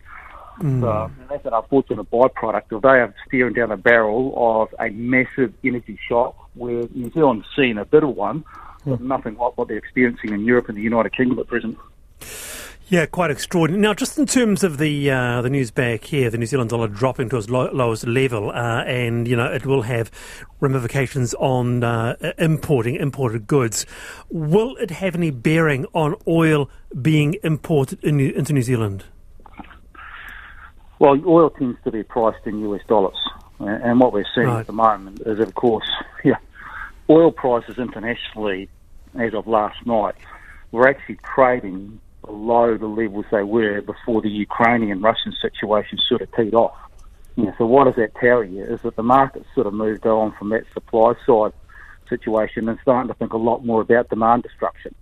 Mm. 0.59 0.81
So 0.81 1.11
that's 1.29 1.45
an 1.45 1.53
unfortunate 1.53 2.09
byproduct 2.09 2.71
of 2.71 2.81
they 2.81 2.89
are 2.89 3.13
steering 3.27 3.53
down 3.53 3.69
the 3.69 3.77
barrel 3.77 4.33
of 4.35 4.73
a 4.79 4.91
massive 4.91 5.53
energy 5.63 5.99
shock 6.07 6.35
where 6.53 6.83
New 6.93 7.11
Zealand's 7.11 7.45
seen 7.55 7.77
a 7.77 7.85
bit 7.85 8.03
of 8.03 8.15
one, 8.15 8.43
but 8.85 8.99
mm. 8.99 9.05
nothing 9.05 9.37
like 9.37 9.57
what 9.57 9.67
they're 9.67 9.77
experiencing 9.77 10.33
in 10.33 10.43
Europe 10.43 10.69
and 10.69 10.77
the 10.77 10.81
United 10.81 11.15
Kingdom 11.15 11.39
at 11.39 11.47
present. 11.47 11.77
Yeah, 12.91 13.05
quite 13.05 13.31
extraordinary. 13.31 13.81
Now, 13.81 13.93
just 13.93 14.17
in 14.19 14.25
terms 14.25 14.65
of 14.65 14.77
the 14.77 15.09
uh, 15.09 15.41
the 15.41 15.49
news 15.49 15.71
back 15.71 16.03
here, 16.03 16.29
the 16.29 16.37
New 16.37 16.45
Zealand 16.45 16.71
dollar 16.71 16.89
dropping 16.89 17.29
to 17.29 17.37
its 17.37 17.49
lo- 17.49 17.71
lowest 17.71 18.05
level, 18.05 18.49
uh, 18.49 18.83
and 18.83 19.29
you 19.29 19.37
know 19.37 19.45
it 19.45 19.65
will 19.65 19.83
have 19.83 20.11
ramifications 20.59 21.33
on 21.35 21.85
uh, 21.85 22.17
importing 22.37 22.95
imported 22.97 23.47
goods. 23.47 23.85
Will 24.29 24.75
it 24.75 24.91
have 24.91 25.15
any 25.15 25.31
bearing 25.31 25.85
on 25.93 26.15
oil 26.27 26.69
being 27.01 27.37
imported 27.43 28.03
in 28.03 28.17
New- 28.17 28.33
into 28.33 28.51
New 28.51 28.61
Zealand? 28.61 29.05
Well, 30.99 31.17
oil 31.25 31.49
tends 31.49 31.77
to 31.85 31.91
be 31.91 32.03
priced 32.03 32.45
in 32.45 32.59
US 32.71 32.81
dollars, 32.89 33.15
and 33.67 33.99
what 33.99 34.13
we're 34.13 34.25
seeing 34.33 34.47
right. 34.47 34.61
at 34.61 34.67
the 34.67 34.73
moment 34.73 35.21
is, 35.25 35.39
of 35.39 35.53
course, 35.55 35.89
yeah, 36.23 36.37
oil 37.09 37.31
prices 37.31 37.77
internationally, 37.77 38.69
as 39.19 39.33
of 39.33 39.47
last 39.47 39.85
night, 39.85 40.15
were 40.71 40.87
actually 40.87 41.19
trading 41.35 41.99
below 42.25 42.77
the 42.77 42.87
levels 42.87 43.25
they 43.31 43.43
were 43.43 43.81
before 43.81 44.21
the 44.21 44.29
Ukrainian 44.29 45.01
Russian 45.01 45.33
situation 45.41 45.99
sort 46.07 46.21
of 46.21 46.31
teed 46.35 46.53
off. 46.53 46.75
Yeah, 47.35 47.51
so 47.57 47.65
what 47.65 47.85
does 47.85 47.95
that 47.95 48.13
tell 48.15 48.43
you? 48.43 48.63
Is 48.63 48.81
that 48.81 48.95
the 48.95 49.03
market 49.03 49.45
sort 49.55 49.67
of 49.67 49.73
moved 49.73 50.05
on 50.05 50.33
from 50.37 50.49
that 50.49 50.63
supply 50.73 51.13
side 51.25 51.53
situation 52.09 52.67
and 52.69 52.77
starting 52.81 53.07
to 53.07 53.13
think 53.15 53.33
a 53.33 53.37
lot 53.37 53.65
more 53.65 53.81
about 53.81 54.09
demand 54.09 54.43
destruction. 54.43 54.93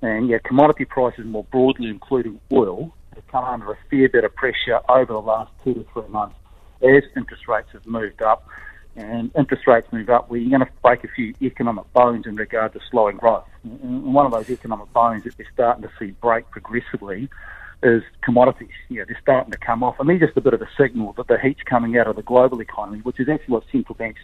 And 0.00 0.28
yeah, 0.28 0.38
commodity 0.44 0.84
prices 0.84 1.24
more 1.26 1.44
broadly, 1.44 1.88
including 1.88 2.40
oil, 2.52 2.94
have 3.14 3.26
come 3.28 3.44
under 3.44 3.72
a 3.72 3.78
fair 3.90 4.08
bit 4.08 4.24
of 4.24 4.34
pressure 4.34 4.80
over 4.88 5.12
the 5.12 5.20
last 5.20 5.50
two 5.62 5.74
to 5.74 5.86
three 5.92 6.08
months 6.08 6.36
as 6.82 7.02
interest 7.16 7.48
rates 7.48 7.68
have 7.72 7.86
moved 7.86 8.22
up. 8.22 8.46
And 8.96 9.32
interest 9.36 9.66
rates 9.66 9.88
move 9.92 10.08
up, 10.08 10.30
we're 10.30 10.48
going 10.48 10.60
to 10.60 10.68
break 10.82 11.02
a 11.02 11.08
few 11.08 11.34
economic 11.42 11.92
bones 11.92 12.26
in 12.26 12.36
regard 12.36 12.74
to 12.74 12.80
slowing 12.90 13.16
growth. 13.16 13.44
And 13.64 14.14
one 14.14 14.24
of 14.24 14.30
those 14.32 14.48
economic 14.50 14.92
bones 14.92 15.24
that 15.24 15.36
we're 15.36 15.50
starting 15.52 15.82
to 15.82 15.90
see 15.98 16.12
break 16.20 16.48
progressively 16.50 17.28
is 17.82 18.04
commodities. 18.22 18.70
You 18.88 19.00
know, 19.00 19.04
they're 19.08 19.18
starting 19.20 19.50
to 19.50 19.58
come 19.58 19.82
off. 19.82 19.98
And 19.98 20.08
they're 20.08 20.18
just 20.18 20.36
a 20.36 20.40
bit 20.40 20.54
of 20.54 20.62
a 20.62 20.68
signal 20.78 21.12
that 21.14 21.26
the 21.26 21.38
heat's 21.38 21.62
coming 21.64 21.98
out 21.98 22.06
of 22.06 22.14
the 22.14 22.22
global 22.22 22.60
economy, 22.60 23.00
which 23.00 23.18
is 23.18 23.28
actually 23.28 23.52
what 23.52 23.64
central 23.72 23.96
banks 23.96 24.20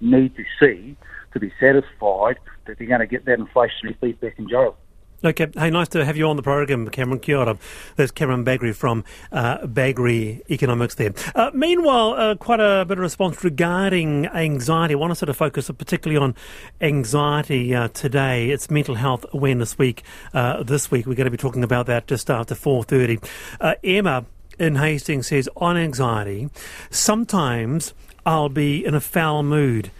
need 0.00 0.36
to 0.36 0.44
see 0.60 0.96
to 1.32 1.40
be 1.40 1.52
satisfied 1.58 2.38
that 2.66 2.78
they're 2.78 2.86
going 2.86 3.00
to 3.00 3.06
get 3.06 3.24
that 3.24 3.38
inflationary 3.38 3.98
feedback 4.00 4.38
in 4.38 4.48
jail. 4.48 4.76
Okay. 5.24 5.46
Hey, 5.54 5.70
nice 5.70 5.86
to 5.90 6.04
have 6.04 6.16
you 6.16 6.26
on 6.26 6.34
the 6.34 6.42
program, 6.42 6.88
Cameron. 6.88 7.20
Kia 7.20 7.36
ora. 7.36 7.56
There's 7.94 8.10
Cameron 8.10 8.44
Bagrie 8.44 8.74
from 8.74 9.04
uh, 9.30 9.58
Bagrie 9.58 10.40
Economics 10.50 10.96
there. 10.96 11.14
Uh, 11.36 11.52
meanwhile, 11.54 12.14
uh, 12.14 12.34
quite 12.34 12.58
a 12.58 12.84
bit 12.88 12.98
of 12.98 13.02
response 13.02 13.44
regarding 13.44 14.26
anxiety. 14.26 14.94
I 14.94 14.96
want 14.96 15.12
to 15.12 15.14
sort 15.14 15.28
of 15.28 15.36
focus 15.36 15.70
particularly 15.78 16.20
on 16.20 16.34
anxiety 16.80 17.72
uh, 17.72 17.86
today. 17.86 18.50
It's 18.50 18.68
Mental 18.68 18.96
Health 18.96 19.24
Awareness 19.32 19.78
Week 19.78 20.02
uh, 20.34 20.64
this 20.64 20.90
week. 20.90 21.06
We're 21.06 21.14
going 21.14 21.26
to 21.26 21.30
be 21.30 21.36
talking 21.36 21.62
about 21.62 21.86
that 21.86 22.08
just 22.08 22.28
after 22.28 22.56
4.30. 22.56 23.24
Uh, 23.60 23.74
Emma 23.84 24.24
in 24.58 24.74
Hastings 24.74 25.28
says, 25.28 25.48
on 25.56 25.76
anxiety, 25.76 26.50
sometimes 26.90 27.94
I'll 28.26 28.48
be 28.48 28.84
in 28.84 28.96
a 28.96 29.00
foul 29.00 29.44
mood 29.44 29.92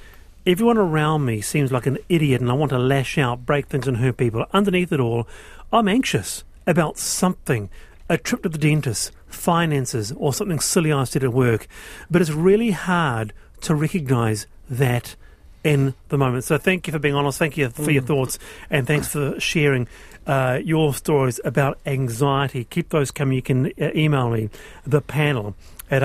Everyone 0.44 0.76
around 0.76 1.24
me 1.24 1.40
seems 1.40 1.70
like 1.70 1.86
an 1.86 1.98
idiot 2.08 2.40
and 2.40 2.50
I 2.50 2.54
want 2.54 2.70
to 2.70 2.78
lash 2.78 3.16
out, 3.16 3.46
break 3.46 3.68
things, 3.68 3.86
and 3.86 3.98
hurt 3.98 4.16
people. 4.16 4.44
Underneath 4.52 4.90
it 4.90 4.98
all, 4.98 5.28
I'm 5.72 5.86
anxious 5.86 6.42
about 6.66 6.98
something 6.98 7.70
a 8.08 8.18
trip 8.18 8.42
to 8.42 8.48
the 8.48 8.58
dentist, 8.58 9.12
finances, 9.28 10.10
or 10.16 10.34
something 10.34 10.58
silly 10.58 10.92
I 10.92 11.04
said 11.04 11.22
at 11.22 11.32
work. 11.32 11.68
But 12.10 12.22
it's 12.22 12.32
really 12.32 12.72
hard 12.72 13.32
to 13.60 13.76
recognise 13.76 14.48
that 14.68 15.14
in 15.62 15.94
the 16.08 16.18
moment. 16.18 16.42
So 16.42 16.58
thank 16.58 16.88
you 16.88 16.92
for 16.92 16.98
being 16.98 17.14
honest. 17.14 17.38
Thank 17.38 17.56
you 17.56 17.70
for 17.70 17.92
your 17.92 18.02
thoughts, 18.02 18.40
and 18.68 18.84
thanks 18.84 19.06
for 19.06 19.38
sharing 19.38 19.86
uh, 20.26 20.58
your 20.64 20.92
stories 20.92 21.38
about 21.44 21.78
anxiety. 21.86 22.64
Keep 22.64 22.88
those 22.88 23.12
coming. 23.12 23.36
You 23.36 23.42
can 23.42 23.66
uh, 23.80 23.90
email 23.94 24.28
me, 24.28 24.50
the 24.84 25.00
panel 25.00 25.54
at 25.88 26.02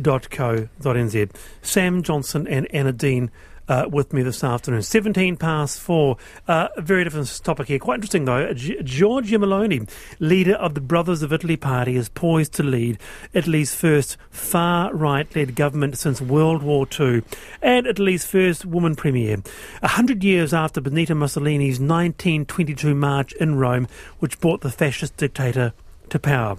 rnz.co.nz. 0.00 1.30
Sam 1.62 2.02
Johnson 2.02 2.46
and 2.46 2.66
Anna 2.74 2.92
Dean 2.92 3.30
uh, 3.70 3.88
with 3.88 4.12
me 4.12 4.22
this 4.22 4.42
afternoon. 4.42 4.82
17 4.82 5.36
past 5.36 5.78
four. 5.78 6.16
Uh, 6.48 6.68
very 6.78 7.04
different 7.04 7.40
topic 7.44 7.68
here. 7.68 7.78
Quite 7.78 7.96
interesting, 7.96 8.24
though. 8.24 8.52
G- 8.52 8.76
Giorgia 8.82 9.38
Meloni, 9.38 9.88
leader 10.18 10.54
of 10.56 10.74
the 10.74 10.80
Brothers 10.80 11.22
of 11.22 11.32
Italy 11.32 11.56
party, 11.56 11.94
is 11.94 12.08
poised 12.08 12.52
to 12.54 12.64
lead 12.64 12.98
Italy's 13.32 13.72
first 13.72 14.16
far 14.28 14.92
right 14.92 15.34
led 15.36 15.54
government 15.54 15.96
since 15.96 16.20
World 16.20 16.64
War 16.64 16.86
II 16.98 17.22
and 17.62 17.86
Italy's 17.86 18.26
first 18.26 18.66
woman 18.66 18.96
premier. 18.96 19.36
A 19.82 19.88
hundred 19.88 20.24
years 20.24 20.52
after 20.52 20.80
Benito 20.80 21.14
Mussolini's 21.14 21.78
1922 21.78 22.92
march 22.96 23.32
in 23.34 23.54
Rome, 23.54 23.86
which 24.18 24.40
brought 24.40 24.62
the 24.62 24.70
fascist 24.70 25.16
dictator 25.16 25.72
to 26.08 26.18
power. 26.18 26.58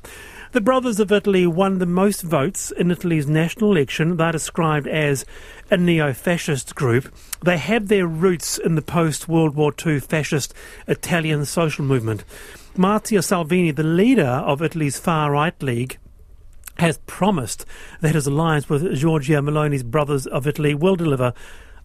The 0.54 0.60
Brothers 0.60 1.00
of 1.00 1.14
Italy 1.14 1.48
won 1.48 1.80
the 1.80 1.86
most 1.86 2.24
votes 2.24 2.72
in 2.72 2.92
Italy's 2.92 3.26
national 3.26 3.72
election. 3.72 4.18
They're 4.18 4.34
described 4.34 4.86
as 4.86 5.26
a 5.70 5.78
neo 5.78 6.12
fascist 6.12 6.76
group. 6.76 7.10
They 7.42 7.58
have 7.58 7.88
their 7.88 8.06
roots 8.06 8.58
in 8.58 8.76
the 8.76 8.82
post 8.82 9.30
World 9.30 9.56
War 9.56 9.74
II 9.86 10.02
fascist 10.02 10.54
Italian 10.90 11.46
social 11.46 11.86
movement. 11.86 12.26
Matteo 12.76 13.22
Salvini, 13.22 13.72
the 13.72 13.84
leader 13.84 14.26
of 14.26 14.62
Italy's 14.62 15.00
far 15.00 15.32
right 15.32 15.56
league, 15.64 15.98
has 16.80 16.98
promised 17.06 17.66
that 18.02 18.16
his 18.16 18.28
alliance 18.28 18.68
with 18.68 18.84
Giorgia 18.84 19.42
Meloni's 19.42 19.84
Brothers 19.84 20.28
of 20.28 20.46
Italy 20.46 20.76
will 20.76 20.98
deliver 20.98 21.34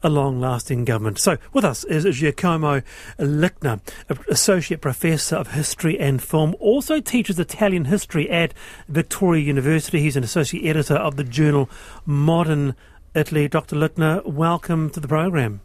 a 0.06 0.08
long 0.08 0.38
lasting 0.38 0.84
government. 0.84 1.18
So, 1.18 1.36
with 1.52 1.64
us 1.64 1.82
is 1.82 2.04
Giacomo 2.16 2.80
Lichtner, 3.18 3.80
Associate 4.28 4.80
Professor 4.80 5.34
of 5.34 5.48
History 5.48 5.98
and 5.98 6.22
Film, 6.22 6.54
also 6.60 7.00
teaches 7.00 7.40
Italian 7.40 7.86
history 7.86 8.30
at 8.30 8.54
Victoria 8.86 9.42
University. 9.42 9.98
He's 9.98 10.14
an 10.14 10.22
Associate 10.22 10.64
Editor 10.64 10.94
of 10.94 11.16
the 11.16 11.24
journal 11.24 11.68
Modern 12.04 12.76
Italy. 13.16 13.48
Dr. 13.48 13.74
Lichtner, 13.74 14.24
welcome 14.24 14.90
to 14.90 15.00
the 15.00 15.08
program. 15.08 15.60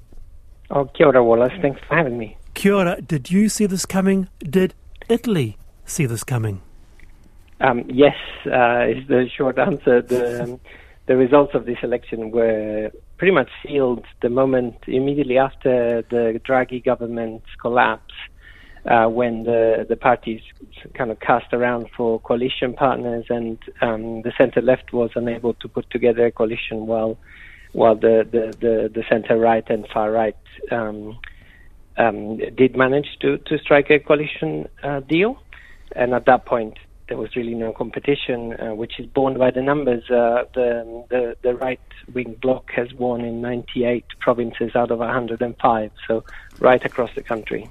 Oh, 0.71 0.85
kia 0.85 1.05
ora, 1.05 1.23
Wallace. 1.23 1.53
Thanks 1.61 1.79
for 1.87 1.95
having 1.95 2.17
me. 2.17 2.35
Kia 2.55 2.73
ora. 2.73 2.99
Did 2.99 3.29
you 3.29 3.47
see 3.47 3.67
this 3.67 3.85
coming? 3.85 4.27
Did 4.39 4.73
Italy 5.07 5.59
see 5.85 6.07
this 6.07 6.23
coming? 6.23 6.63
Um, 7.59 7.85
yes, 7.87 8.15
uh, 8.47 8.87
is 8.87 9.07
the 9.07 9.29
short 9.37 9.59
answer. 9.59 10.01
The, 10.01 10.43
um, 10.45 10.59
the 11.05 11.15
results 11.15 11.53
of 11.53 11.67
this 11.67 11.77
election 11.83 12.31
were 12.31 12.91
pretty 13.21 13.35
much 13.35 13.51
sealed 13.63 14.03
the 14.23 14.29
moment 14.31 14.77
immediately 14.87 15.37
after 15.37 16.01
the 16.09 16.41
Draghi 16.43 16.83
government's 16.83 17.45
collapse, 17.61 18.15
uh, 18.87 19.05
when 19.05 19.43
the 19.43 19.85
the 19.87 19.95
parties 19.95 20.41
kind 20.95 21.11
of 21.11 21.19
cast 21.19 21.53
around 21.53 21.85
for 21.95 22.19
coalition 22.21 22.73
partners, 22.73 23.25
and 23.29 23.59
um, 23.79 24.23
the 24.23 24.33
centre 24.39 24.59
left 24.59 24.91
was 24.91 25.11
unable 25.13 25.53
to 25.53 25.67
put 25.67 25.87
together 25.91 26.25
a 26.25 26.31
coalition 26.31 26.87
while 26.87 27.15
while 27.73 27.93
the 27.93 28.27
the, 28.31 28.57
the, 28.59 28.89
the 28.91 29.03
centre 29.07 29.37
right 29.37 29.69
and 29.69 29.87
far 29.93 30.11
right 30.11 30.41
um, 30.71 31.15
um, 31.97 32.37
did 32.57 32.75
manage 32.75 33.19
to 33.19 33.37
to 33.37 33.59
strike 33.59 33.91
a 33.91 33.99
coalition 33.99 34.67
uh, 34.81 34.99
deal, 35.01 35.37
and 35.95 36.15
at 36.15 36.25
that 36.25 36.47
point 36.47 36.75
there 37.11 37.17
was 37.17 37.35
really 37.35 37.55
no 37.55 37.73
competition, 37.73 38.53
uh, 38.53 38.73
which 38.73 38.97
is 38.97 39.05
borne 39.05 39.37
by 39.37 39.51
the 39.51 39.61
numbers. 39.61 40.01
Uh, 40.09 40.45
the, 40.55 41.03
the, 41.09 41.35
the 41.41 41.53
right 41.55 41.81
wing 42.13 42.37
bloc 42.41 42.71
has 42.71 42.93
won 42.93 43.19
in 43.19 43.41
98 43.41 44.05
provinces 44.21 44.71
out 44.75 44.91
of 44.91 44.99
105, 44.99 45.91
so 46.07 46.23
right 46.59 46.85
across 46.85 47.09
the 47.13 47.21
country. 47.21 47.69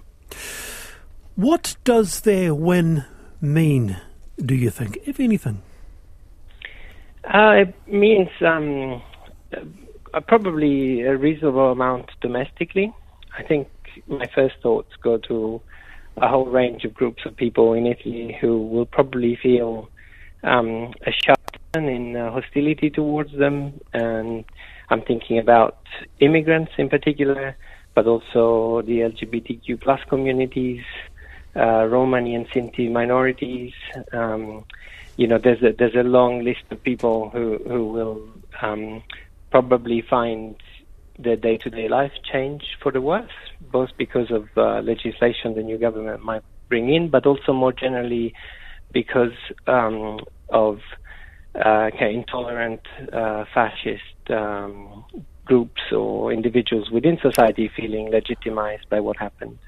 What 1.36 1.74
does 1.84 2.20
their 2.20 2.54
win 2.54 3.06
mean, 3.40 3.96
do 4.36 4.54
you 4.54 4.68
think, 4.68 4.98
if 5.06 5.18
anything? 5.18 5.62
Uh, 7.24 7.64
it 7.64 7.74
means 7.88 8.28
um, 8.46 9.00
uh, 10.12 10.20
probably 10.20 11.00
a 11.00 11.16
reasonable 11.16 11.72
amount 11.72 12.10
domestically. 12.20 12.92
I 13.38 13.42
think 13.42 13.68
my 14.06 14.26
first 14.34 14.56
thoughts 14.62 14.92
go 15.02 15.16
to 15.16 15.62
a 16.16 16.28
whole 16.28 16.46
range 16.46 16.84
of 16.84 16.94
groups 16.94 17.24
of 17.24 17.36
people 17.36 17.72
in 17.72 17.86
Italy 17.86 18.36
who 18.40 18.66
will 18.66 18.86
probably 18.86 19.36
feel 19.36 19.88
um, 20.42 20.92
a 21.06 21.12
shutdown 21.12 21.88
in 21.88 22.16
uh, 22.16 22.30
hostility 22.30 22.90
towards 22.90 23.32
them. 23.36 23.80
And 23.92 24.44
I'm 24.90 25.02
thinking 25.02 25.38
about 25.38 25.78
immigrants 26.20 26.72
in 26.78 26.88
particular, 26.88 27.56
but 27.94 28.06
also 28.06 28.82
the 28.82 29.00
LGBTQ 29.00 29.80
plus 29.80 30.00
communities, 30.08 30.84
uh, 31.56 31.86
Romani 31.86 32.34
and 32.34 32.48
Sinti 32.48 32.90
minorities. 32.90 33.72
Um, 34.12 34.64
you 35.16 35.26
know, 35.26 35.38
there's 35.38 35.62
a, 35.62 35.72
there's 35.72 35.94
a 35.94 36.02
long 36.02 36.44
list 36.44 36.64
of 36.70 36.82
people 36.82 37.30
who 37.30 37.58
who 37.66 37.88
will 37.88 38.22
um, 38.62 39.02
probably 39.50 40.00
find 40.00 40.56
their 41.22 41.36
day-to-day 41.36 41.88
life 41.88 42.12
change 42.30 42.62
for 42.82 42.92
the 42.92 43.00
worse, 43.00 43.30
both 43.60 43.90
because 43.96 44.30
of 44.30 44.48
uh, 44.56 44.80
legislation 44.80 45.54
the 45.54 45.62
new 45.62 45.78
government 45.78 46.22
might 46.22 46.42
bring 46.68 46.92
in, 46.92 47.08
but 47.08 47.26
also 47.26 47.52
more 47.52 47.72
generally 47.72 48.34
because 48.92 49.32
um, 49.66 50.18
of 50.48 50.80
uh, 51.54 51.90
okay, 51.92 52.14
intolerant 52.14 52.80
uh, 53.12 53.44
fascist 53.52 54.30
um, 54.30 55.04
groups 55.44 55.80
or 55.92 56.32
individuals 56.32 56.90
within 56.90 57.18
society 57.20 57.70
feeling 57.76 58.10
legitimized 58.10 58.88
by 58.88 59.00
what 59.00 59.16
happened. 59.16 59.58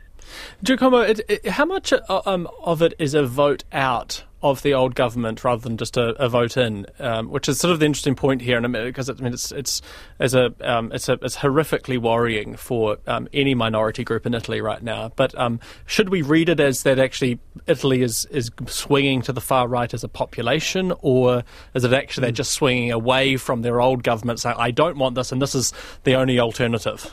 Giacomo, 0.63 0.99
it, 0.99 1.21
it, 1.29 1.49
how 1.49 1.65
much 1.65 1.93
uh, 1.93 2.23
um, 2.25 2.49
of 2.63 2.81
it 2.83 2.95
is 2.99 3.15
a 3.15 3.25
vote 3.25 3.65
out 3.73 4.23
of 4.43 4.63
the 4.63 4.75
old 4.75 4.95
government 4.95 5.45
rather 5.45 5.63
than 5.63 5.77
just 5.77 5.97
a, 5.97 6.11
a 6.23 6.29
vote 6.29 6.57
in, 6.57 6.87
um, 6.99 7.31
which 7.31 7.49
is 7.49 7.59
sort 7.59 7.73
of 7.73 7.81
the 7.81 7.87
interesting 7.87 8.15
point 8.15 8.41
here, 8.41 8.59
and 8.59 8.73
because 8.73 9.09
I 9.09 9.15
mean 9.15 9.33
it's 9.33 9.53
it's 9.53 9.83
as 10.19 10.35
a 10.35 10.53
um, 10.61 10.91
it's 10.93 11.09
a 11.09 11.15
it's 11.23 11.37
horrifically 11.37 11.99
worrying 11.99 12.57
for 12.57 12.99
um, 13.07 13.29
any 13.33 13.55
minority 13.55 14.05
group 14.05 14.27
in 14.27 14.35
Italy 14.35 14.61
right 14.61 14.83
now. 14.83 15.13
But 15.15 15.39
um, 15.39 15.61
should 15.87 16.09
we 16.09 16.23
read 16.23 16.49
it 16.49 16.61
as 16.61 16.83
that 16.83 16.99
actually 16.99 17.39
Italy 17.67 18.03
is 18.03 18.27
is 18.27 18.51
swinging 18.67 19.23
to 19.23 19.33
the 19.33 19.41
far 19.41 19.69
right 19.69 19.93
as 19.93 20.03
a 20.03 20.09
population, 20.09 20.93
or 21.01 21.45
is 21.75 21.85
it 21.85 21.93
actually 21.93 22.23
mm. 22.23 22.25
they're 22.25 22.31
hmm. 22.31 22.37
just 22.37 22.53
swinging 22.53 22.93
away 22.93 23.37
from 23.37 23.63
their 23.63 23.81
old 23.81 24.03
government, 24.03 24.41
saying 24.41 24.57
I 24.59 24.71
don't 24.71 24.99
want 24.99 25.15
this, 25.15 25.33
and 25.33 25.41
this 25.41 25.55
is 25.55 25.73
the 26.05 26.15
only 26.15 26.39
alternative? 26.39 27.13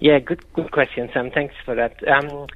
Yeah, 0.00 0.18
good 0.18 0.44
good 0.54 0.72
question, 0.72 1.08
Sam. 1.14 1.30
Thanks 1.30 1.54
for 1.64 1.74
that. 1.74 1.96
Um, 2.08 2.48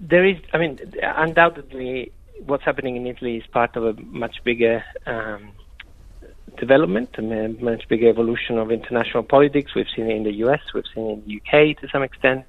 there 0.00 0.24
is, 0.24 0.36
I 0.52 0.58
mean, 0.58 0.78
undoubtedly 1.02 2.12
what's 2.46 2.64
happening 2.64 2.96
in 2.96 3.06
Italy 3.06 3.36
is 3.36 3.46
part 3.46 3.76
of 3.76 3.84
a 3.84 4.00
much 4.02 4.36
bigger 4.44 4.84
um, 5.06 5.52
development, 6.58 7.10
and 7.14 7.32
a 7.32 7.48
much 7.62 7.88
bigger 7.88 8.08
evolution 8.08 8.58
of 8.58 8.70
international 8.70 9.22
politics. 9.22 9.74
We've 9.74 9.86
seen 9.94 10.10
it 10.10 10.16
in 10.16 10.24
the 10.24 10.34
US, 10.46 10.60
we've 10.74 10.84
seen 10.94 11.06
it 11.06 11.12
in 11.12 11.22
the 11.26 11.36
UK 11.36 11.78
to 11.80 11.88
some 11.92 12.02
extent, 12.02 12.44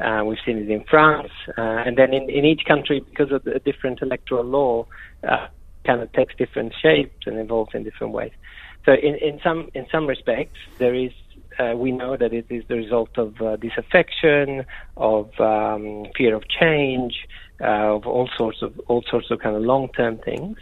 uh, 0.00 0.22
we've 0.24 0.38
seen 0.44 0.58
it 0.58 0.70
in 0.70 0.84
France, 0.84 1.30
uh, 1.58 1.60
and 1.60 1.96
then 1.96 2.14
in, 2.14 2.30
in 2.30 2.44
each 2.44 2.64
country, 2.66 3.00
because 3.00 3.30
of 3.32 3.44
the 3.44 3.58
different 3.58 4.00
electoral 4.02 4.44
law, 4.44 4.86
uh, 5.28 5.48
kind 5.84 6.00
of 6.00 6.12
takes 6.12 6.34
different 6.36 6.72
shapes 6.80 7.26
and 7.26 7.38
evolves 7.38 7.74
in 7.74 7.82
different 7.82 8.12
ways. 8.12 8.32
So 8.84 8.92
in, 8.92 9.14
in 9.16 9.40
some 9.42 9.70
in 9.74 9.86
some 9.92 10.06
respects, 10.06 10.58
there 10.78 10.94
is 10.94 11.12
uh, 11.58 11.74
we 11.76 11.92
know 11.92 12.16
that 12.16 12.32
it 12.32 12.46
is 12.50 12.64
the 12.68 12.76
result 12.76 13.16
of 13.16 13.40
uh, 13.40 13.56
disaffection, 13.56 14.64
of 14.96 15.28
um, 15.38 16.06
fear 16.16 16.34
of 16.34 16.48
change, 16.48 17.14
uh, 17.62 17.94
of 17.94 18.06
all 18.06 18.28
sorts 18.36 18.62
of 18.62 18.78
all 18.88 19.02
sorts 19.08 19.30
of 19.30 19.38
kind 19.38 19.56
of 19.56 19.62
long-term 19.62 20.18
things. 20.18 20.58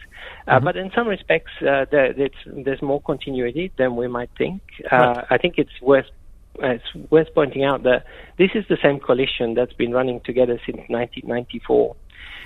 Uh, 0.47 0.57
mm-hmm. 0.57 0.64
But 0.64 0.76
in 0.76 0.90
some 0.95 1.09
respects, 1.09 1.52
uh, 1.61 1.87
there, 1.90 2.12
there's 2.47 2.83
more 2.83 3.00
continuity 3.00 3.73
than 3.78 3.97
we 3.97 4.09
might 4.09 4.30
think. 4.37 4.61
Uh, 4.90 5.23
I 5.30 5.38
think 5.38 5.54
it's 5.59 5.80
worth 5.80 6.07
it's 6.59 6.95
worth 7.11 7.28
pointing 7.35 7.64
out 7.64 7.85
that 7.85 8.04
this 8.37 8.50
is 8.54 8.64
the 8.69 8.76
same 8.83 9.00
coalition 9.00 9.54
that's 9.54 9.73
been 9.73 9.92
running 9.92 10.21
together 10.21 10.61
since 10.66 10.78
1994, 10.88 11.97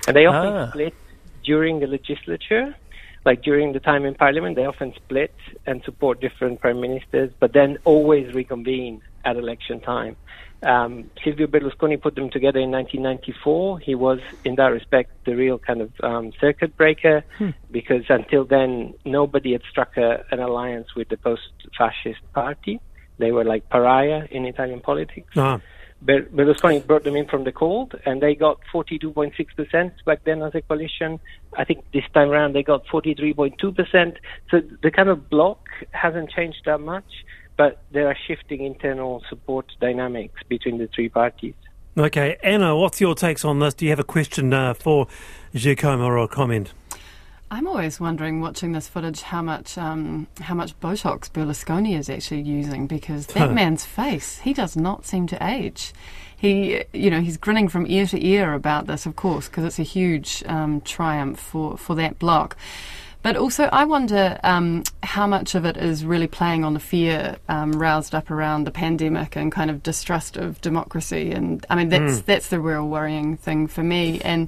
and 0.07 0.15
they 0.15 0.25
often 0.25 0.53
ah. 0.53 0.69
split 0.69 0.93
during 1.43 1.79
the 1.79 1.87
legislature 1.87 2.75
like 3.25 3.41
during 3.41 3.73
the 3.73 3.79
time 3.79 4.05
in 4.05 4.13
parliament, 4.13 4.55
they 4.55 4.65
often 4.65 4.93
split 4.95 5.33
and 5.65 5.83
support 5.83 6.21
different 6.21 6.61
prime 6.61 6.79
ministers, 6.79 7.31
but 7.39 7.53
then 7.53 7.79
always 7.83 8.33
reconvene 8.35 9.01
at 9.25 9.35
election 9.35 9.79
time. 9.79 10.15
Um, 10.63 11.09
Silvio 11.23 11.47
Berlusconi 11.47 12.01
put 12.01 12.15
them 12.15 12.29
together 12.29 12.59
in 12.59 12.71
1994. 12.71 13.79
He 13.79 13.95
was, 13.95 14.19
in 14.43 14.55
that 14.55 14.67
respect, 14.67 15.11
the 15.25 15.35
real 15.35 15.59
kind 15.59 15.81
of 15.81 15.91
um, 16.01 16.31
circuit 16.39 16.75
breaker 16.75 17.23
hmm. 17.37 17.51
because 17.71 18.03
until 18.09 18.45
then, 18.45 18.93
nobody 19.05 19.51
had 19.51 19.61
struck 19.69 19.97
a, 19.97 20.23
an 20.31 20.39
alliance 20.39 20.95
with 20.95 21.09
the 21.09 21.17
post 21.17 21.49
fascist 21.77 22.21
party. 22.33 22.79
They 23.17 23.31
were 23.31 23.43
like 23.43 23.69
pariah 23.69 24.27
in 24.31 24.45
Italian 24.45 24.81
politics. 24.81 25.31
Ah. 25.35 25.61
Berlusconi 26.03 26.85
brought 26.85 27.03
them 27.03 27.15
in 27.15 27.25
from 27.25 27.45
the 27.45 27.51
cold, 27.51 27.95
and 28.05 28.21
they 28.21 28.35
got 28.35 28.59
42.6% 28.71 29.91
back 30.05 30.23
then 30.23 30.43
as 30.43 30.53
a 30.53 30.61
coalition. 30.61 31.19
I 31.57 31.63
think 31.63 31.83
this 31.93 32.03
time 32.13 32.29
around 32.29 32.53
they 32.53 32.63
got 32.63 32.85
43.2%. 32.87 34.17
So 34.51 34.61
the 34.83 34.91
kind 34.91 35.09
of 35.09 35.29
bloc 35.29 35.67
hasn't 35.91 36.29
changed 36.29 36.61
that 36.65 36.79
much, 36.79 37.05
but 37.57 37.81
there 37.91 38.07
are 38.07 38.17
shifting 38.27 38.63
internal 38.63 39.23
support 39.29 39.65
dynamics 39.79 40.41
between 40.47 40.77
the 40.77 40.87
three 40.87 41.09
parties. 41.09 41.53
Okay, 41.97 42.37
Anna, 42.43 42.75
what's 42.75 42.99
your 42.99 43.15
takes 43.15 43.45
on 43.45 43.59
this? 43.59 43.73
Do 43.73 43.85
you 43.85 43.91
have 43.91 43.99
a 43.99 44.03
question 44.03 44.53
uh, 44.53 44.73
for 44.73 45.07
Giacomo 45.53 46.05
or 46.05 46.17
a 46.17 46.27
comment? 46.27 46.73
I'm 47.51 47.67
always 47.67 47.99
wondering, 47.99 48.41
watching 48.41 48.73
this 48.73 48.89
footage, 48.89 49.21
how 49.21 49.41
much 49.41 49.77
um, 49.77 50.27
how 50.41 50.55
much 50.55 50.77
Botox 50.81 51.29
Berlusconi 51.29 51.97
is 51.97 52.09
actually 52.09 52.41
using 52.41 52.87
because 52.87 53.27
that 53.27 53.53
man's 53.53 53.85
face—he 53.85 54.51
does 54.51 54.75
not 54.75 55.05
seem 55.05 55.27
to 55.27 55.37
age. 55.41 55.93
He, 56.35 56.83
you 56.91 57.09
know, 57.09 57.21
he's 57.21 57.37
grinning 57.37 57.69
from 57.69 57.85
ear 57.87 58.07
to 58.07 58.25
ear 58.25 58.53
about 58.53 58.87
this, 58.87 59.05
of 59.05 59.15
course, 59.15 59.47
because 59.47 59.63
it's 59.63 59.79
a 59.79 59.83
huge 59.83 60.43
um, 60.47 60.81
triumph 60.81 61.39
for 61.39 61.77
for 61.77 61.95
that 61.95 62.19
bloc. 62.19 62.57
But 63.25 63.37
also, 63.37 63.63
I 63.63 63.85
wonder 63.85 64.39
um, 64.43 64.83
how 65.01 65.25
much 65.25 65.55
of 65.55 65.65
it 65.65 65.77
is 65.77 66.05
really 66.05 66.27
playing 66.27 66.63
on 66.63 66.75
the 66.75 66.79
fear 66.79 67.37
um, 67.49 67.71
roused 67.71 68.13
up 68.13 68.29
around 68.29 68.65
the 68.65 68.71
pandemic 68.71 69.35
and 69.35 69.51
kind 69.51 69.71
of 69.71 69.81
distrust 69.81 70.37
of 70.37 70.61
democracy. 70.61 71.31
And 71.31 71.65
I 71.67 71.73
mean, 71.73 71.89
that's 71.89 72.19
mm. 72.19 72.25
that's 72.25 72.49
the 72.49 72.59
real 72.59 72.87
worrying 72.87 73.35
thing 73.35 73.65
for 73.65 73.81
me. 73.81 74.21
And 74.21 74.47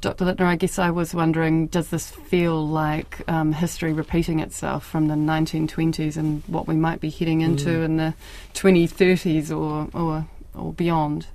Dr. 0.00 0.24
Lichtner, 0.24 0.46
I 0.46 0.56
guess 0.56 0.78
I 0.78 0.90
was 0.90 1.12
wondering, 1.12 1.66
does 1.66 1.90
this 1.90 2.12
feel 2.12 2.66
like 2.66 3.20
um, 3.28 3.52
history 3.52 3.92
repeating 3.92 4.40
itself 4.40 4.86
from 4.86 5.08
the 5.08 5.16
1920s 5.16 6.16
and 6.16 6.42
what 6.46 6.66
we 6.66 6.76
might 6.76 7.02
be 7.02 7.10
heading 7.10 7.42
into 7.42 7.68
mm. 7.68 7.84
in 7.84 7.96
the 7.98 8.14
2030s 8.54 9.50
or 9.50 9.90
or, 9.92 10.26
or 10.54 10.72
beyond? 10.72 11.26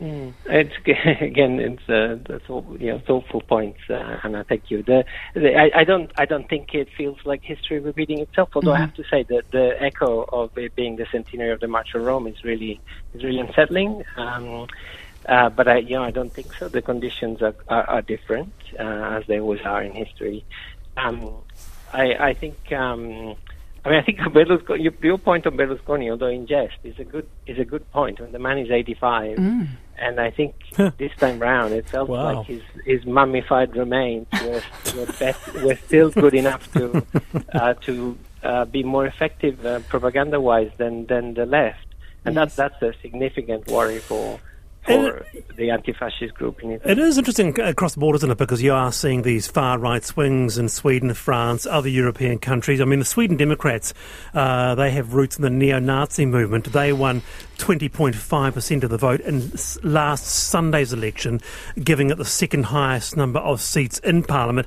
Mm. 0.00 0.34
It's 0.46 0.74
again, 1.20 1.60
it's 1.60 1.88
uh, 1.88 2.18
that's 2.28 2.48
all, 2.50 2.66
you 2.80 2.92
know, 2.92 2.98
thoughtful 2.98 3.40
points, 3.40 3.80
uh, 3.88 4.18
and 4.24 4.36
I 4.36 4.42
thank 4.42 4.70
you. 4.70 4.82
The, 4.82 5.04
the, 5.34 5.56
I, 5.56 5.70
I, 5.80 5.84
don't, 5.84 6.10
I 6.16 6.24
don't 6.24 6.48
think 6.48 6.74
it 6.74 6.88
feels 6.96 7.18
like 7.24 7.42
history 7.42 7.78
repeating 7.78 8.18
itself. 8.18 8.50
Although 8.54 8.72
mm-hmm. 8.72 8.82
I 8.82 8.86
have 8.86 8.94
to 8.94 9.04
say 9.04 9.22
that 9.24 9.50
the 9.52 9.80
echo 9.80 10.24
of 10.24 10.56
it 10.58 10.74
being 10.74 10.96
the 10.96 11.06
centenary 11.12 11.52
of 11.52 11.60
the 11.60 11.68
March 11.68 11.94
of 11.94 12.02
Rome 12.02 12.26
is 12.26 12.42
really, 12.42 12.80
is 13.14 13.22
really 13.22 13.38
unsettling. 13.38 14.02
Um, 14.16 14.66
uh, 15.26 15.48
but 15.48 15.68
I, 15.68 15.78
you 15.78 15.96
know, 15.96 16.02
I 16.02 16.10
don't 16.10 16.32
think 16.32 16.52
so. 16.54 16.68
The 16.68 16.82
conditions 16.82 17.40
are 17.40 17.54
are, 17.68 17.84
are 17.84 18.02
different 18.02 18.52
uh, 18.78 19.18
as 19.18 19.26
they 19.26 19.40
always 19.40 19.62
are 19.62 19.82
in 19.82 19.92
history. 19.92 20.44
Um, 20.96 21.30
I, 21.92 22.14
I 22.14 22.34
think. 22.34 22.72
Um, 22.72 23.36
I 23.84 23.90
mean, 23.90 23.98
I 23.98 24.02
think 24.02 24.18
Berlusconi, 24.18 25.02
your 25.02 25.18
point 25.18 25.46
on 25.46 25.56
Berlusconi, 25.58 26.10
although 26.10 26.28
in 26.28 26.46
jest, 26.46 26.76
is 26.84 26.98
a 26.98 27.04
good 27.04 27.28
is 27.46 27.58
a 27.58 27.64
good 27.64 27.90
point. 27.92 28.18
When 28.18 28.32
the 28.32 28.38
man 28.38 28.58
is 28.58 28.70
85, 28.70 29.36
mm. 29.36 29.68
and 29.98 30.20
I 30.20 30.30
think 30.30 30.54
this 30.96 31.12
time 31.18 31.38
round 31.38 31.74
it 31.74 31.86
felt 31.88 32.08
wow. 32.08 32.36
like 32.36 32.46
his 32.46 32.62
his 32.86 33.04
mummified 33.04 33.76
remains 33.76 34.26
were 34.42 34.62
were, 34.96 35.12
best, 35.18 35.54
were 35.62 35.76
still 35.76 36.10
good 36.10 36.32
enough 36.34 36.72
to 36.72 37.04
uh, 37.52 37.74
to 37.82 38.18
uh, 38.42 38.64
be 38.64 38.82
more 38.82 39.06
effective 39.06 39.64
uh, 39.66 39.80
propaganda 39.80 40.40
wise 40.40 40.70
than 40.78 41.04
than 41.06 41.34
the 41.34 41.44
left, 41.44 41.86
and 42.24 42.34
yes. 42.34 42.54
that's 42.56 42.80
that's 42.80 42.96
a 42.96 43.00
significant 43.02 43.66
worry 43.66 43.98
for 43.98 44.40
for 44.84 45.26
the 45.56 45.70
anti-fascist 45.70 46.34
group 46.34 46.62
in 46.62 46.72
Italy. 46.72 46.92
It 46.92 46.98
is 46.98 47.16
interesting 47.16 47.58
across 47.60 47.94
the 47.94 48.00
board, 48.00 48.16
isn't 48.16 48.30
it? 48.30 48.38
Because 48.38 48.62
you 48.62 48.72
are 48.72 48.92
seeing 48.92 49.22
these 49.22 49.46
far-right 49.46 50.04
swings 50.04 50.58
in 50.58 50.68
Sweden, 50.68 51.14
France, 51.14 51.66
other 51.66 51.88
European 51.88 52.38
countries. 52.38 52.80
I 52.80 52.84
mean, 52.84 52.98
the 52.98 53.04
Sweden 53.04 53.36
Democrats, 53.36 53.94
uh, 54.34 54.74
they 54.74 54.90
have 54.90 55.14
roots 55.14 55.36
in 55.36 55.42
the 55.42 55.50
neo-Nazi 55.50 56.26
movement. 56.26 56.72
They 56.72 56.92
won 56.92 57.22
20.5% 57.58 58.82
of 58.82 58.90
the 58.90 58.98
vote 58.98 59.20
in 59.20 59.52
last 59.82 60.26
Sunday's 60.26 60.92
election, 60.92 61.40
giving 61.82 62.10
it 62.10 62.18
the 62.18 62.24
second 62.24 62.64
highest 62.66 63.16
number 63.16 63.40
of 63.40 63.60
seats 63.60 63.98
in 64.00 64.22
Parliament. 64.22 64.66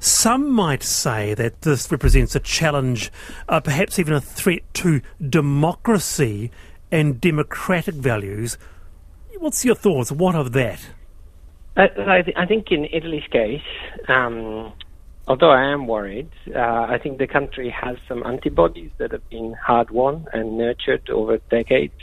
Some 0.00 0.50
might 0.50 0.84
say 0.84 1.34
that 1.34 1.62
this 1.62 1.90
represents 1.90 2.36
a 2.36 2.40
challenge, 2.40 3.10
uh, 3.48 3.60
perhaps 3.60 3.98
even 3.98 4.14
a 4.14 4.20
threat 4.20 4.62
to 4.74 5.00
democracy 5.28 6.52
and 6.90 7.20
democratic 7.20 7.96
values 7.96 8.56
What's 9.38 9.64
your 9.64 9.76
thoughts? 9.76 10.10
What 10.10 10.34
of 10.34 10.52
that? 10.52 10.80
I, 11.76 11.84
I, 11.84 12.22
th- 12.22 12.36
I 12.36 12.44
think 12.44 12.72
in 12.72 12.86
Italy's 12.86 13.26
case, 13.30 13.62
um, 14.08 14.72
although 15.28 15.50
I 15.50 15.72
am 15.72 15.86
worried, 15.86 16.30
uh, 16.54 16.58
I 16.58 16.98
think 17.00 17.18
the 17.18 17.28
country 17.28 17.70
has 17.70 17.96
some 18.08 18.26
antibodies 18.26 18.90
that 18.98 19.12
have 19.12 19.28
been 19.30 19.54
hard 19.54 19.90
won 19.90 20.26
and 20.32 20.58
nurtured 20.58 21.08
over 21.08 21.38
decades. 21.50 22.00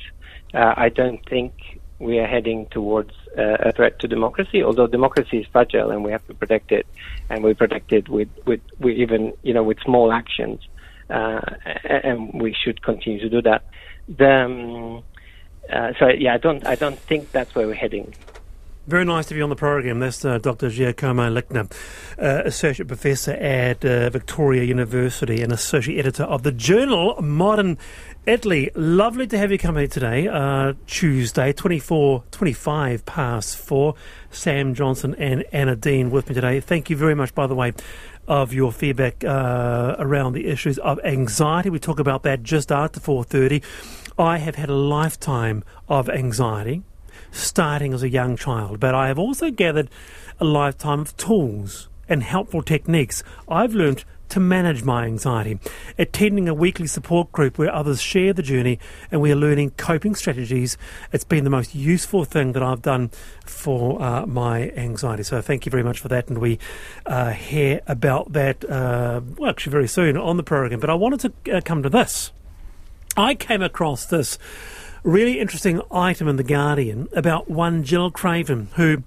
Uh, 0.54 0.74
I 0.78 0.88
don't 0.88 1.19
think 1.28 1.54
we 2.00 2.19
are 2.19 2.28
heading 2.28 2.67
towards 2.71 3.12
uh, 3.38 3.58
a 3.60 3.74
threat 3.74 4.00
to 4.00 4.08
democracy, 4.08 4.63
although 4.63 4.88
democracy 4.88 5.39
is 5.39 5.48
fragile 5.52 5.91
and 5.91 6.06
we 6.06 6.12
have 6.12 6.26
to 6.28 6.34
protect 6.34 6.71
it, 6.71 6.88
and 7.30 7.43
we 7.43 7.54
protect 7.54 7.91
it 7.91 8.08
with, 8.08 8.30
with, 8.45 8.62
with 8.80 8.95
even 8.95 9.34
you 9.43 9.54
know 9.54 9.63
with 9.63 9.80
small 9.84 10.13
actions, 10.13 10.62
uh, 11.10 11.41
and 11.84 12.41
we 12.41 12.56
should 12.63 12.82
continue 12.82 13.19
to 13.19 13.30
do 13.30 13.41
that. 13.41 13.65
The, 14.08 14.32
um, 14.32 15.04
uh, 15.71 15.93
so 15.99 16.08
yeah, 16.08 16.34
I 16.36 16.38
don't 16.38 16.65
I 16.65 16.75
don't 16.75 16.99
think 16.99 17.32
that's 17.32 17.56
where 17.56 17.67
we're 17.67 17.73
heading. 17.73 18.13
Very 18.88 19.04
nice 19.04 19.25
to 19.28 19.34
be 19.34 19.41
on 19.41 19.49
the 19.49 19.56
program. 19.56 19.99
That's 19.99 20.23
uh, 20.23 20.38
Dr. 20.38 20.69
Giacomo 20.69 21.28
Lichtner, 21.34 21.71
uh, 22.21 22.43
Associate 22.45 22.88
Professor 22.88 23.32
at 23.32 23.84
uh, 23.84 24.12
Victoria 24.12 24.63
University 24.63 25.41
and 25.41 25.51
Associate 25.51 25.97
Editor 25.97 26.21
of 26.21 26.43
the 26.43 26.51
journal 26.51 27.19
Modern 27.19 27.80
Italy. 28.28 28.69
Lovely 28.75 29.25
to 29.25 29.39
have 29.39 29.51
you 29.51 29.58
come 29.58 29.78
here 29.78 29.88
today, 29.88 30.28
uh, 30.28 30.73
Tuesday, 30.86 31.51
24, 31.51 32.25
25 32.30 33.06
past 33.08 33.58
4. 33.58 33.95
Sam 34.30 34.75
Johnson 34.75 35.15
and 35.17 35.43
Anna 35.51 35.75
Dean 35.75 36.12
with 36.12 36.30
me 36.30 36.36
today. 36.36 36.60
Thank 36.60 36.91
you 36.91 36.95
very 36.95 37.15
much, 37.15 37.34
by 37.34 37.47
the 37.47 37.56
way, 37.56 37.73
of 38.28 38.54
your 38.54 38.71
feedback 38.71 39.23
uh, 39.23 39.95
around 39.97 40.34
the 40.34 40.45
issues 40.45 40.78
of 40.80 40.99
anxiety. 41.04 41.71
We 41.71 41.80
talk 41.80 41.99
about 41.99 42.21
that 42.23 42.43
just 42.43 42.71
after 42.71 42.99
4.30. 42.99 43.63
I 44.17 44.38
have 44.38 44.56
had 44.56 44.69
a 44.69 44.75
lifetime 44.75 45.63
of 45.89 46.10
anxiety, 46.10 46.84
starting 47.32 47.93
as 47.93 48.01
a 48.01 48.10
young 48.10 48.38
child, 48.38 48.80
but 48.80 48.95
I 48.95 49.08
have 49.08 49.19
also 49.19 49.51
gathered 49.51 49.89
a 50.39 50.45
lifetime 50.45 51.01
of 51.01 51.17
tools 51.17 51.89
and 52.08 52.23
helpful 52.23 52.62
techniques 52.62 53.23
I've 53.47 53.73
learnt 53.73 54.06
to 54.30 54.39
manage 54.39 54.84
my 54.84 55.06
anxiety. 55.06 55.60
Attending 55.99 56.47
a 56.47 56.54
weekly 56.54 56.88
support 56.88 57.32
group 57.32 57.58
where 57.58 57.73
others 57.73 58.01
share 58.01 58.34
the 58.34 58.41
journey 58.41 58.80
and 59.12 59.21
we 59.21 59.32
are 59.32 59.36
learning 59.36 59.71
coping 59.71 60.15
strategies, 60.15 60.78
it's 61.12 61.23
been 61.23 61.43
the 61.43 61.49
most 61.49 61.75
useful 61.75 62.25
thing 62.25 62.54
that 62.54 62.63
I've 62.63 62.82
done 62.82 63.12
for 63.45 64.01
uh, 64.01 64.25
my 64.25 64.69
anxiety. 64.71 65.23
So 65.23 65.41
thank 65.41 65.65
you 65.65 65.69
very 65.69 65.84
much 65.84 65.99
for 65.99 66.08
that, 66.08 66.28
and 66.30 66.38
we 66.38 66.58
uh, 67.06 67.32
hear 67.32 67.82
about 67.86 68.32
that, 68.34 68.63
uh, 68.69 69.21
well, 69.38 69.49
actually, 69.49 69.71
very 69.71 69.88
soon 69.88 70.17
on 70.17 70.38
the 70.38 70.43
program. 70.43 70.80
But 70.80 70.89
I 70.89 70.95
wanted 70.95 71.19
to 71.45 71.58
uh, 71.58 71.62
come 71.62 71.84
to 71.84 71.89
this. 71.89 72.32
I 73.17 73.34
came 73.34 73.62
across 73.62 74.06
this 74.06 74.38
really 75.04 75.39
interesting 75.39 75.82
item 75.89 76.28
in 76.28 76.36
The 76.36 76.43
Guardian 76.43 77.08
about 77.13 77.49
one 77.49 77.86
Jill 77.86 78.12
Craven, 78.12 78.67
who, 78.75 79.04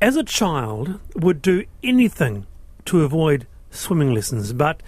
as 0.00 0.16
a 0.16 0.22
child, 0.22 1.00
would 1.14 1.42
do 1.42 1.64
anything 1.82 2.46
to 2.86 3.02
avoid 3.02 3.46
swimming 3.70 4.14
lessons, 4.14 4.54
but 4.54 4.82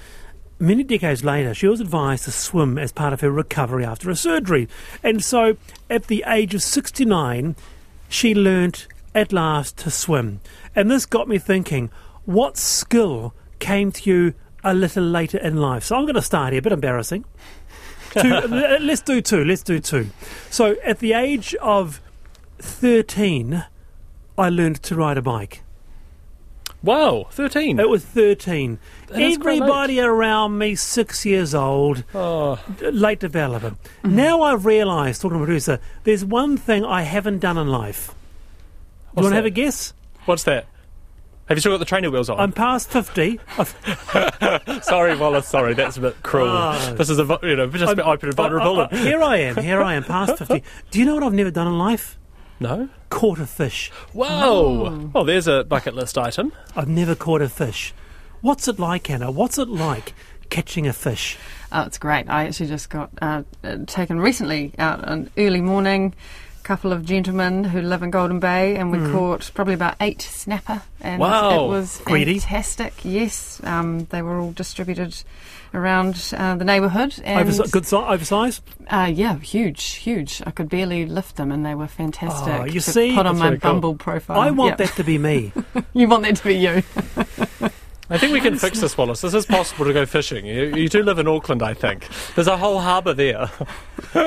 many 0.59 0.83
decades 0.83 1.24
later, 1.24 1.52
she 1.52 1.66
was 1.66 1.79
advised 1.79 2.24
to 2.24 2.31
swim 2.31 2.79
as 2.79 2.90
part 2.90 3.12
of 3.12 3.20
her 3.20 3.31
recovery 3.31 3.85
after 3.85 4.09
a 4.09 4.16
surgery. 4.16 4.66
And 5.02 5.22
so, 5.22 5.59
at 5.90 6.07
the 6.07 6.24
age 6.26 6.55
of 6.55 6.62
69, 6.62 7.55
she 8.09 8.35
learnt 8.35 8.88
at 9.14 9.31
last 9.31 9.76
to 9.79 9.90
swim. 9.90 10.40
And 10.74 10.90
this 10.90 11.05
got 11.05 11.29
me 11.29 11.37
thinking 11.37 11.90
what 12.24 12.57
skill 12.57 13.35
came 13.59 13.92
to 13.92 14.11
you 14.11 14.35
a 14.64 14.72
little 14.72 15.05
later 15.05 15.37
in 15.37 15.57
life? 15.59 15.85
So, 15.85 15.96
I'm 15.96 16.05
going 16.05 16.14
to 16.14 16.22
start 16.22 16.55
here, 16.55 16.61
a 16.61 16.62
bit 16.62 16.72
embarrassing 16.72 17.26
two, 18.22 18.40
let's 18.81 19.02
do 19.02 19.20
two. 19.20 19.44
Let's 19.44 19.62
do 19.62 19.81
two. 19.81 20.09
So 20.50 20.76
at 20.85 20.98
the 20.98 21.12
age 21.12 21.55
of 21.57 22.00
13, 22.59 23.64
I 24.38 24.48
learned 24.48 24.83
to 24.85 24.94
ride 24.94 25.18
a 25.18 25.22
bike. 25.22 25.62
Wow, 26.83 27.26
13. 27.31 27.81
It 27.81 27.88
was 27.88 28.05
13. 28.05 28.79
Everybody 29.12 30.00
around 30.00 30.59
me, 30.59 30.76
six 30.76 31.24
years 31.24 31.55
old, 31.55 32.05
oh. 32.14 32.61
late 32.81 33.18
developer. 33.18 33.70
Mm-hmm. 33.70 34.14
Now 34.14 34.42
I 34.42 34.55
realise, 34.55 35.18
talking 35.18 35.38
to 35.38 35.42
a 35.42 35.46
producer, 35.46 35.81
there's 36.05 36.24
one 36.24 36.57
thing 36.57 36.85
I 36.85 37.02
haven't 37.02 37.40
done 37.40 37.59
in 37.59 37.68
life. 37.68 38.14
do 39.14 39.20
you 39.20 39.22
want 39.24 39.33
to 39.33 39.37
have 39.37 39.46
a 39.46 39.50
guess? 39.50 39.94
What's 40.26 40.44
that? 40.44 40.66
Have 41.46 41.56
you 41.56 41.61
still 41.61 41.72
got 41.72 41.78
the 41.78 41.85
trainer 41.85 42.11
wheels 42.11 42.28
on? 42.28 42.40
I'm 42.40 42.50
past 42.50 42.90
50. 42.90 43.38
sorry, 44.82 45.16
Wallace, 45.16 45.46
sorry, 45.46 45.74
that's 45.74 45.96
a 45.96 46.00
bit 46.00 46.20
cruel. 46.24 46.48
Oh. 46.48 46.94
This 46.98 47.09
is 47.09 47.20
a, 47.20 47.38
you 47.44 47.54
know, 47.54 47.68
just 47.68 47.92
a 47.92 47.96
bit 47.96 48.04
open 48.04 48.30
and 48.30 48.37
vulnerable. 48.37 48.80
Uh, 48.80 48.88
uh, 48.90 48.96
here 48.96 49.22
I 49.22 49.37
am, 49.37 49.56
here 49.56 49.80
I 49.80 49.94
am, 49.94 50.02
past 50.02 50.38
50. 50.38 50.64
Do 50.90 50.98
you 50.98 51.04
know 51.04 51.14
what 51.14 51.22
I've 51.22 51.32
never 51.32 51.52
done 51.52 51.68
in 51.68 51.78
life? 51.78 52.18
No. 52.59 52.88
Caught 53.11 53.38
a 53.38 53.46
fish. 53.46 53.90
Whoa! 54.12 54.26
Oh. 54.28 55.11
Well, 55.14 55.24
there's 55.24 55.46
a 55.46 55.62
bucket 55.62 55.94
list 55.94 56.18
item. 56.18 56.52
I've 56.74 56.88
never 56.88 57.14
caught 57.14 57.42
a 57.42 57.48
fish. 57.48 57.94
What's 58.40 58.66
it 58.66 58.80
like, 58.80 59.09
Anna? 59.09 59.30
What's 59.30 59.56
it 59.56 59.68
like 59.68 60.14
catching 60.50 60.88
a 60.88 60.92
fish? 60.92 61.38
Oh, 61.70 61.82
it's 61.82 61.98
great. 61.98 62.28
I 62.28 62.46
actually 62.46 62.68
just 62.68 62.90
got 62.90 63.11
uh, 63.22 63.42
taken 63.87 64.18
recently 64.18 64.72
out 64.80 65.06
an 65.09 65.30
early 65.37 65.61
morning 65.61 66.14
couple 66.66 66.92
of 66.92 67.05
gentlemen 67.05 67.62
who 67.62 67.81
live 67.81 68.02
in 68.02 68.11
Golden 68.11 68.40
Bay, 68.40 68.74
and 68.74 68.90
we 68.90 68.98
Mm. 68.98 69.12
caught 69.12 69.50
probably 69.55 69.74
about 69.74 69.94
eight 70.00 70.20
snapper, 70.20 70.83
and 71.00 71.20
Wow. 71.20 71.66
it 71.66 71.68
was 71.68 72.00
Greedy. 72.05 72.40
fantastic. 72.40 72.92
Yes, 73.05 73.61
um, 73.62 74.07
they 74.11 74.20
were 74.20 74.40
all 74.40 74.50
distributed 74.50 75.14
around 75.72 76.33
uh, 76.37 76.57
the 76.57 76.64
neighbourhood, 76.64 77.20
and 77.24 77.48
Oversi- 77.48 77.70
good 77.70 77.87
si- 77.87 77.94
oversized? 77.94 78.62
uh, 78.90 79.09
yeah, 79.14 79.38
huge, 79.38 79.83
huge. 79.94 80.42
I 80.44 80.50
could 80.50 80.68
barely 80.68 81.07
lift 81.07 81.37
them, 81.37 81.52
and 81.52 81.64
they 81.64 81.76
were 81.76 81.87
fantastic. 81.87 82.52
Oh, 82.61 82.64
you 82.64 82.81
to 82.81 82.90
see? 82.90 83.14
put 83.14 83.26
on 83.26 83.38
my 83.38 83.50
really 83.50 83.59
cool. 83.61 83.94
Profile. 83.94 84.40
I 84.40 84.50
want 84.50 84.70
Yeah. 84.72 84.87
that 84.87 84.96
to 84.96 85.05
be 85.05 85.18
me. 85.18 85.52
You 85.94 86.09
want 86.09 86.24
that 86.24 86.35
to 86.37 86.44
be 86.44 86.57
you? 86.57 86.83
I 88.11 88.18
think 88.18 88.33
we 88.33 88.40
can 88.40 88.59
fix 88.59 88.81
this, 88.81 88.96
Wallace. 88.98 89.20
This 89.20 89.35
is 89.35 89.46
possible 89.46 89.85
to 89.85 89.92
go 89.92 90.05
fishing. 90.07 90.46
You, 90.46 90.74
you 90.76 90.88
do 90.88 91.02
live 91.05 91.18
in 91.20 91.26
Auckland, 91.29 91.62
I 91.62 91.74
think. 91.74 92.09
There's 92.35 92.46
a 92.48 92.57
whole 92.57 92.81
harbour 92.81 93.14
there. 93.14 93.50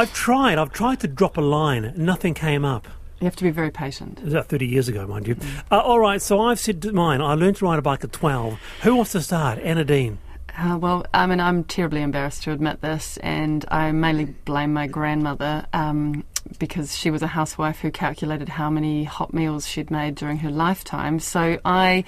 I've 0.00 0.14
tried. 0.14 0.56
I've 0.56 0.72
tried 0.72 1.00
to 1.00 1.08
drop 1.08 1.36
a 1.36 1.42
line. 1.42 1.92
Nothing 1.94 2.32
came 2.32 2.64
up. 2.64 2.88
You 3.20 3.26
have 3.26 3.36
to 3.36 3.44
be 3.44 3.50
very 3.50 3.70
patient. 3.70 4.18
It 4.18 4.24
was 4.24 4.32
about 4.32 4.46
30 4.46 4.66
years 4.66 4.88
ago, 4.88 5.06
mind 5.06 5.28
you. 5.28 5.36
Uh, 5.70 5.78
all 5.78 5.98
right, 5.98 6.22
so 6.22 6.40
I've 6.40 6.58
said 6.58 6.82
mine. 6.94 7.20
I 7.20 7.34
learned 7.34 7.56
to 7.56 7.66
ride 7.66 7.78
a 7.78 7.82
bike 7.82 8.02
at 8.02 8.10
12. 8.10 8.58
Who 8.80 8.96
wants 8.96 9.12
to 9.12 9.20
start? 9.20 9.58
Anna 9.58 9.84
Dean. 9.84 10.16
Uh, 10.56 10.78
well, 10.80 11.04
I 11.12 11.26
mean, 11.26 11.38
I'm 11.38 11.64
terribly 11.64 12.00
embarrassed 12.00 12.44
to 12.44 12.52
admit 12.52 12.80
this, 12.80 13.18
and 13.18 13.66
I 13.68 13.92
mainly 13.92 14.24
blame 14.24 14.72
my 14.72 14.86
grandmother 14.86 15.66
um, 15.74 16.24
because 16.58 16.96
she 16.96 17.10
was 17.10 17.20
a 17.20 17.26
housewife 17.26 17.80
who 17.80 17.90
calculated 17.90 18.48
how 18.48 18.70
many 18.70 19.04
hot 19.04 19.34
meals 19.34 19.68
she'd 19.68 19.90
made 19.90 20.14
during 20.14 20.38
her 20.38 20.50
lifetime. 20.50 21.20
So 21.20 21.58
I 21.62 22.04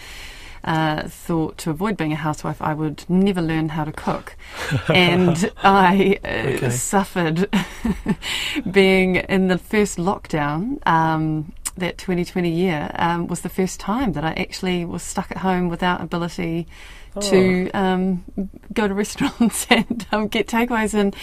uh, 0.65 1.09
thought 1.09 1.59
to 1.59 1.71
avoid 1.71 1.97
being 1.97 2.13
a 2.13 2.17
housewife, 2.17 2.61
I 2.63 2.75
would 2.75 3.05
never 3.09 3.43
learn 3.43 3.71
how 3.71 3.85
to 3.85 3.93
cook. 3.93 4.37
and 4.89 5.51
I 5.63 6.19
uh, 6.25 6.29
Okay. 6.29 6.71
suffered 6.71 7.49
being 8.71 9.17
in 9.17 9.49
the 9.49 9.59
first 9.59 9.99
lockdown. 9.99 10.79
Um, 10.87 11.53
that 11.75 11.97
2020 11.97 12.51
year 12.51 12.91
um, 12.97 13.27
was 13.29 13.41
the 13.41 13.49
first 13.49 13.81
time 13.81 14.13
that 14.13 14.25
I 14.25 14.33
actually 14.33 14.85
was 14.85 15.03
stuck 15.03 15.31
at 15.31 15.39
home 15.39 15.71
without 15.71 16.03
ability 16.03 16.67
to 17.21 17.71
um, 17.73 18.25
go 18.73 18.89
to 18.89 18.95
restaurants 19.03 19.67
and 19.71 20.07
um, 20.13 20.29
get 20.29 20.47
takeaways 20.47 20.95
and 20.95 21.15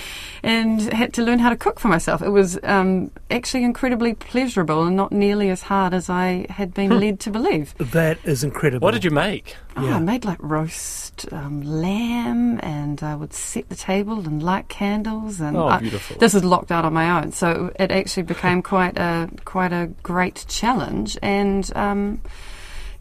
and 0.44 0.82
had 0.94 1.14
to 1.14 1.24
learn 1.24 1.40
how 1.40 1.50
to 1.50 1.56
cook 1.58 1.80
for 1.80 1.88
myself. 1.88 2.22
It 2.22 2.30
was 2.30 2.60
um, 2.64 3.12
actually 3.32 3.64
incredibly 3.64 4.14
pleasurable 4.14 4.84
and 4.84 4.96
not 4.96 5.12
nearly 5.12 5.50
as 5.50 5.64
hard 5.64 5.94
as 5.94 6.10
I 6.10 6.46
had 6.50 6.74
been 6.74 7.00
led 7.00 7.20
to 7.22 7.32
believe. 7.32 7.74
That 7.78 8.18
is 8.24 8.44
incredible. 8.44 8.86
What 8.86 8.92
did 8.94 9.04
you 9.04 9.12
make? 9.12 9.56
Oh, 9.76 9.86
Yeah. 9.86 9.96
I 9.96 10.00
made 10.00 10.26
like 10.26 10.38
roast 10.42 11.26
um, 11.32 11.62
lamb, 11.62 12.60
and 12.64 13.02
I 13.04 13.16
would 13.16 13.34
set 13.34 13.70
the 13.70 13.76
table 13.76 14.20
and 14.20 14.42
light 14.44 14.68
candles. 14.70 15.40
And 15.42 15.58
Oh, 15.58 15.68
I- 15.68 15.80
beautiful. 15.80 16.18
this 16.18 16.34
is 16.36 16.44
locked 16.44 16.72
out 16.72 16.86
on 16.86 16.94
my 16.94 17.20
own, 17.22 17.32
so 17.32 17.72
it 17.80 17.92
actually 17.92 18.24
became 18.24 18.62
quite 18.62 18.98
a 18.98 19.30
quite 19.46 19.72
a 19.74 19.88
great 20.04 20.46
challenge. 20.48 21.18
And 21.22 21.70
um, 21.76 22.22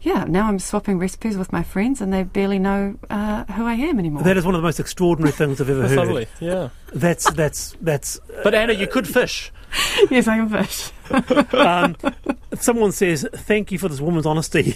yeah, 0.01 0.23
now 0.27 0.47
I'm 0.47 0.59
swapping 0.59 0.97
recipes 0.99 1.37
with 1.37 1.51
my 1.51 1.63
friends, 1.63 2.01
and 2.01 2.11
they 2.13 2.23
barely 2.23 2.59
know 2.59 2.97
uh, 3.09 3.43
who 3.45 3.65
I 3.65 3.73
am 3.73 3.99
anymore. 3.99 4.23
That 4.23 4.37
is 4.37 4.45
one 4.45 4.55
of 4.55 4.61
the 4.61 4.65
most 4.67 4.79
extraordinary 4.79 5.31
things 5.31 5.59
I've 5.59 5.69
ever 5.69 5.87
heard. 5.87 5.97
lovely. 5.97 6.27
Yeah. 6.39 6.69
That's 6.93 7.29
that's 7.33 7.75
that's. 7.81 8.19
But 8.43 8.53
Anna, 8.55 8.73
you 8.73 8.87
could 8.87 9.07
fish. 9.07 9.51
yes, 10.09 10.27
I 10.27 10.37
can 10.37 10.49
fish. 10.49 10.91
Um, 11.53 11.95
someone 12.55 12.91
says, 12.93 13.27
"Thank 13.33 13.71
you 13.71 13.77
for 13.77 13.89
this 13.89 13.99
woman's 14.01 14.25
honesty." 14.25 14.75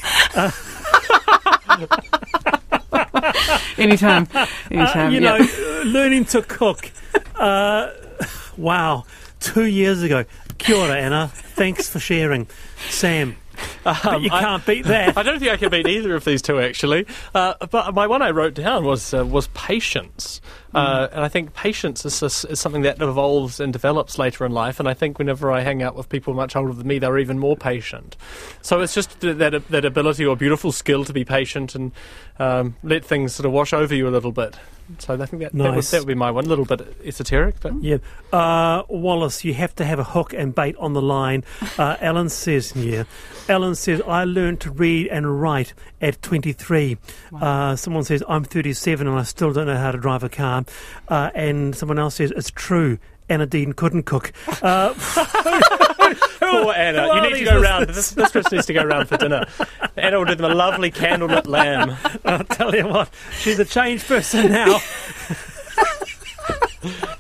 Anytime, 3.78 4.28
Uh, 4.34 4.46
anytime. 4.72 5.12
you 5.12 5.20
yeah. 5.22 5.38
know, 5.38 5.46
uh, 5.46 5.84
learning 5.86 6.26
to 6.26 6.42
cook. 6.42 6.92
Uh, 7.36 7.90
wow, 8.58 9.06
two 9.40 9.66
years 9.66 10.04
ago. 10.04 10.26
Kia 10.58 10.76
ora, 10.76 10.96
Anna. 10.96 11.30
Thanks 11.34 11.90
for 11.90 12.00
sharing, 12.00 12.48
Sam. 12.90 13.36
But 13.84 14.22
you 14.22 14.30
can't 14.30 14.66
beat 14.66 14.86
that. 14.86 15.18
I 15.18 15.24
don't 15.24 15.40
think 15.40 15.52
I 15.52 15.58
can 15.58 15.70
beat 15.70 15.88
either 15.88 16.16
of 16.16 16.24
these 16.26 16.42
two 16.42 16.60
actually. 16.60 17.06
Uh, 17.34 17.54
but 17.70 17.94
my 17.94 18.08
one 18.08 18.22
I 18.22 18.32
wrote 18.32 18.54
down 18.54 18.86
was 18.86 19.14
uh, 19.14 19.26
was 19.26 19.48
patience, 19.50 20.42
uh, 20.74 21.08
and 21.12 21.24
I 21.24 21.28
think 21.28 21.54
patience 21.54 22.06
is, 22.06 22.22
is, 22.24 22.46
is 22.46 22.60
something 22.60 22.82
that 22.84 23.02
evolves 23.02 23.60
and 23.60 23.72
develops 23.74 24.18
later 24.18 24.46
in 24.46 24.52
life. 24.52 24.80
And 24.80 24.88
I 24.88 24.94
think 24.94 25.20
whenever 25.20 25.52
I 25.52 25.62
hang 25.62 25.84
out 25.84 25.96
with 25.96 26.10
people 26.10 26.34
much 26.34 26.56
older 26.56 26.74
than 26.74 26.88
me, 26.88 27.00
they're 27.00 27.20
even 27.20 27.40
more 27.40 27.56
patient. 27.56 28.16
So 28.62 28.82
it's 28.82 28.94
just 28.94 29.20
th- 29.22 29.38
that 29.38 29.68
that 29.70 29.86
ability 29.86 30.26
or 30.26 30.36
beautiful 30.36 30.72
skill 30.72 31.06
to 31.06 31.14
be 31.14 31.26
patient 31.26 31.76
and 31.76 31.92
um, 32.40 32.76
let 32.84 33.06
things 33.06 33.36
sort 33.36 33.46
of 33.46 33.52
wash 33.52 33.74
over 33.74 33.94
you 33.94 34.08
a 34.08 34.12
little 34.12 34.32
bit. 34.32 34.56
So 35.00 35.14
I 35.14 35.26
think 35.26 35.42
that 35.44 35.54
that, 35.54 35.76
would, 35.76 35.84
that 35.86 36.00
would 36.00 36.08
be 36.08 36.14
my 36.14 36.30
one. 36.30 36.44
A 36.46 36.48
little 36.50 36.66
bit 36.66 36.82
esoteric, 37.06 37.56
but 37.62 37.74
Yeah. 37.82 37.98
Uh, 38.34 38.84
Wallace, 38.90 39.46
you 39.46 39.54
have 39.54 39.74
to 39.76 39.86
have 39.86 39.98
a 39.98 40.04
hook 40.04 40.34
and 40.34 40.54
bait 40.54 40.76
on 40.78 40.94
the 40.94 41.02
line. 41.02 41.46
Uh, 41.78 41.96
Ellen 42.02 42.28
says, 42.30 42.76
yeah. 42.76 43.06
Ellen 43.54 43.76
says, 43.76 44.02
I 44.08 44.24
learned 44.24 44.62
to 44.62 44.72
read 44.72 45.08
and 45.10 45.40
write 45.40 45.76
at 46.02 46.20
23. 46.24 46.98
Uh, 47.40 47.76
someone 47.76 48.04
says, 48.04 48.24
I'm 48.28 48.44
37 48.44 49.06
and 49.08 49.16
I 49.16 49.22
still 49.22 49.54
don't 49.54 49.68
know 49.68 49.78
how 49.78 49.92
to 49.92 50.00
drive 50.00 50.24
a 50.24 50.30
car. 50.30 50.66
Uh, 51.08 51.30
and 51.36 51.76
someone 51.76 52.00
else 52.00 52.16
says, 52.16 52.32
it's 52.36 52.50
true. 52.50 52.98
Anna 53.30 53.46
Dean 53.46 53.74
couldn't 53.74 54.04
cook. 54.04 54.34
Uh, 54.64 54.94
Poor 56.40 56.74
Anna. 56.74 57.08
who 57.08 57.16
You 57.16 57.22
need 57.22 57.30
to 57.30 57.36
these 57.36 57.48
go 57.50 57.62
round. 57.62 57.90
This, 57.90 58.10
this 58.12 58.32
trip 58.32 58.52
needs 58.52 58.66
to 58.66 58.74
go 58.74 58.84
round 58.84 59.08
for 59.08 59.18
dinner. 59.18 59.46
Anna 59.96 60.18
will 60.18 60.26
do 60.26 60.34
them 60.34 60.52
a 60.52 60.56
lovely 60.56 60.90
candlelit 60.90 61.46
lamb. 61.46 61.96
I'll 62.26 62.44
tell 62.44 62.76
you 62.76 62.88
what, 62.88 63.10
she's 63.38 63.60
a 63.60 63.66
changed 63.66 64.08
person 64.08 64.52
now. 64.52 64.80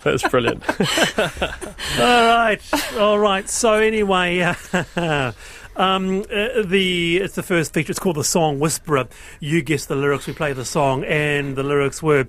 That's 0.03 0.27
brilliant. 0.27 0.63
all 0.67 2.25
right, 2.27 2.59
all 2.97 3.19
right. 3.19 3.47
So 3.47 3.73
anyway, 3.75 4.39
uh, 4.39 5.31
um, 5.75 6.21
uh, 6.21 6.61
the 6.63 7.17
it's 7.17 7.35
the 7.35 7.43
first 7.43 7.73
feature. 7.73 7.91
It's 7.91 7.99
called 7.99 8.17
the 8.17 8.23
song 8.23 8.59
Whisperer. 8.59 9.07
You 9.39 9.61
guess 9.61 9.85
the 9.85 9.95
lyrics. 9.95 10.27
We 10.27 10.33
play 10.33 10.53
the 10.53 10.65
song, 10.65 11.03
and 11.03 11.55
the 11.55 11.63
lyrics 11.63 12.03
were 12.03 12.27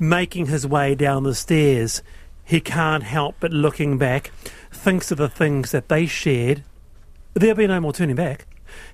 making 0.00 0.46
his 0.46 0.66
way 0.66 0.94
down 0.94 1.22
the 1.22 1.34
stairs. 1.34 2.02
He 2.44 2.60
can't 2.60 3.02
help 3.02 3.36
but 3.40 3.52
looking 3.52 3.98
back, 3.98 4.30
thinks 4.70 5.10
of 5.10 5.18
the 5.18 5.28
things 5.28 5.72
that 5.72 5.88
they 5.88 6.06
shared. 6.06 6.64
There'll 7.34 7.56
be 7.56 7.66
no 7.66 7.80
more 7.80 7.92
turning 7.92 8.16
back. 8.16 8.46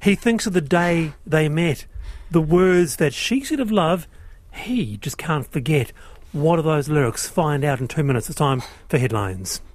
He 0.02 0.14
thinks 0.14 0.46
of 0.46 0.52
the 0.52 0.60
day 0.60 1.12
they 1.26 1.48
met, 1.48 1.86
the 2.30 2.40
words 2.40 2.96
that 2.96 3.14
she 3.14 3.44
said 3.44 3.60
of 3.60 3.70
love. 3.70 4.08
He 4.52 4.96
just 4.98 5.16
can't 5.16 5.46
forget. 5.46 5.92
What 6.32 6.58
are 6.58 6.62
those 6.62 6.88
lyrics? 6.88 7.28
Find 7.28 7.64
out 7.64 7.80
in 7.80 7.88
two 7.88 8.02
minutes. 8.02 8.28
It's 8.28 8.38
time 8.38 8.62
for 8.88 8.98
headlines. 8.98 9.62